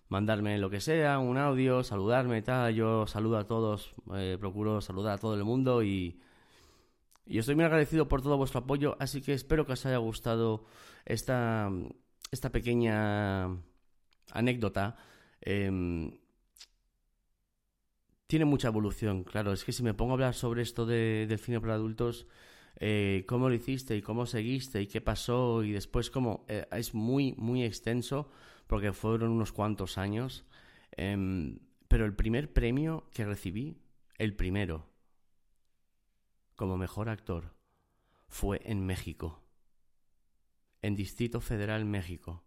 mandarme 0.09 0.57
lo 0.57 0.69
que 0.69 0.79
sea, 0.79 1.19
un 1.19 1.37
audio, 1.37 1.83
saludarme, 1.83 2.41
tal. 2.41 2.73
Yo 2.73 3.07
saludo 3.07 3.37
a 3.37 3.47
todos, 3.47 3.93
eh, 4.15 4.37
procuro 4.39 4.81
saludar 4.81 5.13
a 5.13 5.17
todo 5.17 5.35
el 5.35 5.43
mundo 5.43 5.83
y, 5.83 6.19
y 7.25 7.39
estoy 7.39 7.55
muy 7.55 7.65
agradecido 7.65 8.07
por 8.07 8.21
todo 8.21 8.37
vuestro 8.37 8.61
apoyo. 8.61 8.95
Así 8.99 9.21
que 9.21 9.33
espero 9.33 9.65
que 9.65 9.73
os 9.73 9.85
haya 9.85 9.97
gustado 9.97 10.65
esta, 11.05 11.69
esta 12.31 12.51
pequeña 12.51 13.47
anécdota. 14.31 14.97
Em, 15.41 16.11
tiene 18.27 18.45
mucha 18.45 18.67
evolución, 18.67 19.23
claro. 19.23 19.53
Es 19.53 19.63
que 19.63 19.71
si 19.71 19.83
me 19.83 19.93
pongo 19.93 20.11
a 20.11 20.15
hablar 20.15 20.33
sobre 20.33 20.61
esto 20.61 20.85
de, 20.85 21.25
del 21.27 21.39
cine 21.39 21.59
para 21.61 21.73
adultos, 21.73 22.27
eh, 22.79 23.25
cómo 23.27 23.49
lo 23.49 23.55
hiciste 23.55 23.95
y 23.95 24.01
cómo 24.01 24.25
seguiste 24.25 24.81
y 24.81 24.87
qué 24.87 25.01
pasó 25.01 25.63
y 25.63 25.71
después 25.71 26.11
cómo... 26.11 26.45
Eh, 26.47 26.67
es 26.71 26.93
muy, 26.93 27.33
muy 27.37 27.63
extenso 27.63 28.29
porque 28.67 28.91
fueron 28.91 29.31
unos 29.31 29.53
cuantos 29.53 29.97
años. 29.97 30.45
Em, 30.91 31.59
pero 31.87 32.05
el 32.05 32.15
primer 32.15 32.51
premio 32.51 33.09
que 33.13 33.25
recibí, 33.25 33.77
el 34.17 34.35
primero, 34.35 34.85
como 36.55 36.77
mejor 36.77 37.07
actor, 37.07 37.53
fue 38.27 38.61
en 38.65 38.85
México, 38.85 39.41
en 40.81 40.95
Distrito 40.95 41.39
Federal 41.39 41.85
México. 41.85 42.43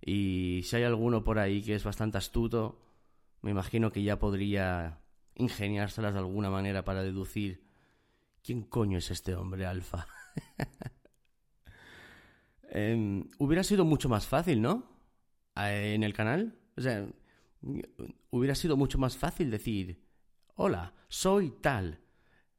Y 0.00 0.62
si 0.64 0.76
hay 0.76 0.84
alguno 0.84 1.22
por 1.22 1.38
ahí 1.38 1.62
que 1.62 1.74
es 1.74 1.84
bastante 1.84 2.18
astuto, 2.18 2.80
me 3.44 3.50
imagino 3.50 3.92
que 3.92 4.02
ya 4.02 4.18
podría 4.18 5.00
ingeniárselas 5.34 6.14
de 6.14 6.20
alguna 6.20 6.48
manera 6.48 6.82
para 6.82 7.02
deducir 7.02 7.62
quién 8.42 8.62
coño 8.62 8.96
es 8.96 9.10
este 9.10 9.34
hombre 9.34 9.66
alfa. 9.66 10.06
Em, 12.76 13.28
hubiera 13.38 13.62
sido 13.62 13.84
mucho 13.84 14.08
más 14.08 14.26
fácil, 14.26 14.60
¿no? 14.60 14.82
En 15.54 16.02
el 16.02 16.12
canal. 16.12 16.58
O 16.76 16.80
sea, 16.80 17.06
hubiera 18.30 18.56
sido 18.56 18.76
mucho 18.76 18.98
más 18.98 19.16
fácil 19.16 19.48
decir, 19.48 20.02
hola, 20.56 20.92
soy 21.06 21.52
tal, 21.60 22.00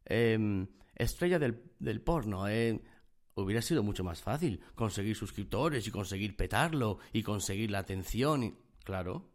em, 0.05 0.67
estrella 0.95 1.37
del, 1.37 1.61
del 1.79 1.99
porno. 1.99 2.47
Eh, 2.47 2.81
hubiera 3.33 3.61
sido 3.61 3.83
mucho 3.83 4.05
más 4.05 4.21
fácil 4.21 4.61
conseguir 4.73 5.17
suscriptores 5.17 5.85
y 5.85 5.91
conseguir 5.91 6.37
petarlo 6.37 6.99
y 7.11 7.21
conseguir 7.21 7.71
la 7.71 7.79
atención. 7.79 8.57
Claro. 8.85 9.34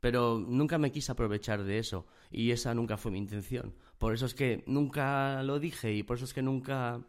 Pero 0.00 0.38
nunca 0.38 0.78
me 0.78 0.92
quise 0.92 1.12
aprovechar 1.12 1.64
de 1.64 1.78
eso 1.78 2.06
y 2.30 2.52
esa 2.52 2.74
nunca 2.74 2.96
fue 2.96 3.10
mi 3.10 3.18
intención. 3.18 3.74
Por 3.98 4.14
eso 4.14 4.26
es 4.26 4.34
que 4.34 4.62
nunca 4.66 5.42
lo 5.42 5.58
dije 5.58 5.92
y 5.92 6.02
por 6.02 6.16
eso 6.16 6.24
es 6.24 6.34
que 6.34 6.42
nunca 6.42 7.00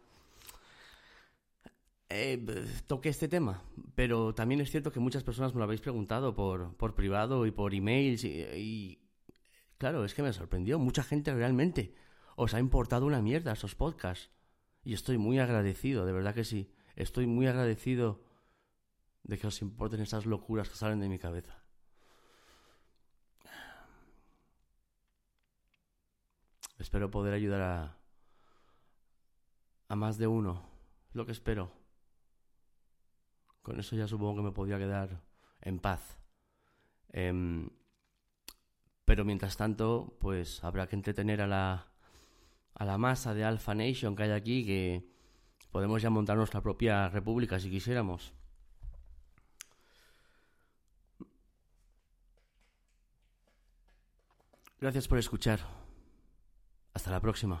eh, 2.08 2.44
toqué 2.86 3.10
este 3.10 3.28
tema. 3.28 3.62
Pero 3.94 4.34
también 4.34 4.60
es 4.60 4.70
cierto 4.70 4.92
que 4.92 5.00
muchas 5.00 5.22
personas 5.22 5.54
me 5.54 5.58
lo 5.58 5.64
habéis 5.64 5.80
preguntado 5.80 6.34
por, 6.34 6.76
por 6.76 6.94
privado 6.94 7.46
y 7.46 7.52
por 7.52 7.74
emails 7.74 8.24
y, 8.24 8.42
y 8.56 8.98
claro, 9.78 10.04
es 10.04 10.14
que 10.14 10.22
me 10.22 10.32
sorprendió. 10.32 10.78
Mucha 10.78 11.04
gente 11.04 11.32
realmente 11.32 11.94
os 12.36 12.54
ha 12.54 12.60
importado 12.60 13.06
una 13.06 13.22
mierda 13.22 13.52
esos 13.52 13.74
podcasts. 13.74 14.30
Y 14.82 14.94
estoy 14.94 15.18
muy 15.18 15.38
agradecido, 15.38 16.06
de 16.06 16.12
verdad 16.12 16.34
que 16.34 16.44
sí. 16.44 16.72
Estoy 16.96 17.26
muy 17.26 17.46
agradecido 17.46 18.24
de 19.22 19.38
que 19.38 19.46
os 19.46 19.62
importen 19.62 20.00
esas 20.00 20.26
locuras 20.26 20.68
que 20.68 20.76
salen 20.76 21.00
de 21.00 21.08
mi 21.08 21.18
cabeza. 21.18 21.59
Espero 26.80 27.10
poder 27.10 27.34
ayudar 27.34 27.94
a, 29.88 29.96
más 29.96 30.16
de 30.16 30.26
uno. 30.26 30.62
Es 31.10 31.14
lo 31.14 31.26
que 31.26 31.32
espero. 31.32 31.70
Con 33.60 33.78
eso 33.78 33.96
ya 33.96 34.08
supongo 34.08 34.36
que 34.36 34.42
me 34.42 34.52
podría 34.52 34.78
quedar 34.78 35.20
en 35.60 35.78
paz. 35.78 36.16
Em, 37.12 37.68
pero 39.04 39.26
mientras 39.26 39.58
tanto, 39.58 40.16
pues 40.20 40.64
habrá 40.64 40.86
que 40.86 40.96
entretener 40.96 41.42
a 41.42 41.46
la, 41.46 41.92
a 42.74 42.84
la 42.86 42.96
masa 42.96 43.34
de 43.34 43.44
Alpha 43.44 43.74
Nation 43.74 44.16
que 44.16 44.22
hay 44.22 44.30
aquí, 44.30 44.64
que 44.64 45.06
podemos 45.70 46.00
ya 46.00 46.08
montar 46.08 46.38
nuestra 46.38 46.62
propia 46.62 47.10
república 47.10 47.60
si 47.60 47.68
quisiéramos. 47.70 48.32
Gracias 54.80 55.06
por 55.06 55.18
escuchar. 55.18 55.79
Hasta 57.00 57.12
la 57.12 57.20
próxima. 57.20 57.60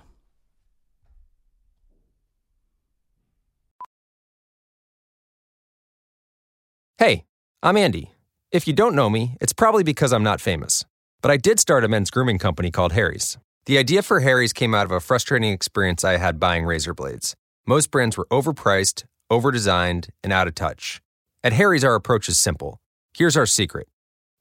Hey, 6.98 7.24
I'm 7.62 7.78
Andy. 7.78 8.12
If 8.52 8.66
you 8.68 8.74
don't 8.74 8.94
know 8.94 9.08
me, 9.08 9.38
it's 9.40 9.54
probably 9.54 9.82
because 9.82 10.12
I'm 10.12 10.22
not 10.22 10.42
famous. 10.42 10.84
But 11.22 11.30
I 11.30 11.38
did 11.38 11.58
start 11.58 11.84
a 11.84 11.88
men's 11.88 12.10
grooming 12.10 12.38
company 12.38 12.70
called 12.70 12.92
Harry's. 12.92 13.38
The 13.64 13.78
idea 13.78 14.02
for 14.02 14.20
Harry's 14.20 14.52
came 14.52 14.74
out 14.74 14.84
of 14.84 14.92
a 14.92 15.00
frustrating 15.00 15.52
experience 15.54 16.04
I 16.04 16.18
had 16.18 16.38
buying 16.38 16.66
razor 16.66 16.92
blades. 16.92 17.34
Most 17.66 17.90
brands 17.90 18.18
were 18.18 18.26
overpriced, 18.30 19.04
overdesigned, 19.32 20.10
and 20.22 20.34
out 20.34 20.48
of 20.48 20.54
touch. 20.54 21.00
At 21.42 21.54
Harry's, 21.54 21.84
our 21.84 21.94
approach 21.94 22.28
is 22.28 22.36
simple. 22.36 22.78
Here's 23.16 23.38
our 23.38 23.46
secret 23.46 23.88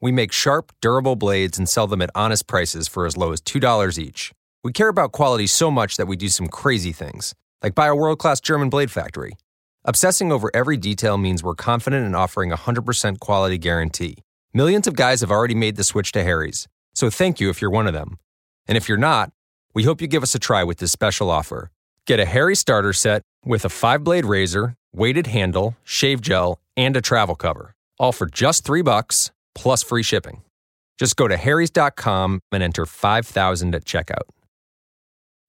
we 0.02 0.12
make 0.12 0.34
sharp, 0.34 0.74
durable 0.82 1.16
blades 1.16 1.58
and 1.58 1.70
sell 1.70 1.88
them 1.88 2.02
at 2.02 2.10
honest 2.16 2.48
prices 2.48 2.90
for 2.90 3.06
as 3.06 3.16
low 3.16 3.32
as 3.32 3.40
$2 3.42 3.98
each. 3.98 4.34
We 4.70 4.74
care 4.74 4.90
about 4.90 5.14
quality 5.14 5.48
so 5.48 5.72
much 5.72 5.98
that 5.98 6.06
we 6.06 6.16
do 6.16 6.30
some 6.30 6.48
crazy 6.48 6.92
things, 6.92 7.34
like 7.64 7.74
buy 7.74 7.88
a 7.88 7.96
world 7.96 8.20
class 8.20 8.40
German 8.40 8.70
blade 8.70 8.92
factory. 8.92 9.34
Obsessing 9.84 10.32
over 10.32 10.52
every 10.54 10.78
detail 10.78 11.18
means 11.18 11.42
we're 11.42 11.56
confident 11.56 12.06
in 12.06 12.14
offering 12.14 12.52
a 12.52 12.56
100% 12.56 13.20
quality 13.20 13.58
guarantee. 13.58 14.20
Millions 14.54 14.86
of 14.86 14.96
guys 14.96 15.22
have 15.22 15.32
already 15.32 15.56
made 15.56 15.76
the 15.76 15.84
switch 15.84 16.12
to 16.12 16.22
Harry's, 16.22 16.68
so 16.94 17.10
thank 17.10 17.40
you 17.40 17.50
if 17.50 17.64
you're 17.64 17.72
one 17.72 17.88
of 17.88 17.96
them. 17.96 18.20
And 18.68 18.78
if 18.78 18.88
you're 18.88 19.00
not, 19.00 19.32
we 19.74 19.86
hope 19.86 20.02
you 20.02 20.08
give 20.08 20.22
us 20.22 20.36
a 20.36 20.40
try 20.40 20.64
with 20.64 20.78
this 20.78 20.92
special 20.92 21.32
offer. 21.32 21.72
Get 22.06 22.20
a 22.20 22.26
Harry 22.26 22.56
starter 22.56 22.94
set 22.94 23.24
with 23.44 23.66
a 23.66 23.70
five 23.70 24.04
blade 24.04 24.26
razor, 24.26 24.76
weighted 24.94 25.26
handle, 25.26 25.78
shave 25.84 26.22
gel, 26.22 26.60
and 26.78 26.96
a 26.96 27.02
travel 27.02 27.34
cover, 27.34 27.74
all 27.98 28.12
for 28.12 28.28
just 28.28 28.66
three 28.66 28.84
bucks 28.84 29.32
plus 29.56 29.82
free 29.82 30.04
shipping. 30.04 30.44
Just 31.00 31.16
go 31.16 31.28
to 31.28 31.38
harrys.com 31.38 32.42
and 32.52 32.62
enter 32.62 32.86
5000 32.86 33.74
at 33.74 33.84
checkout. 33.84 34.30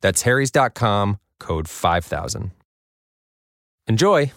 That's 0.01 0.23
harrys.com, 0.23 1.19
code 1.39 1.69
5000. 1.69 2.51
Enjoy! 3.87 4.33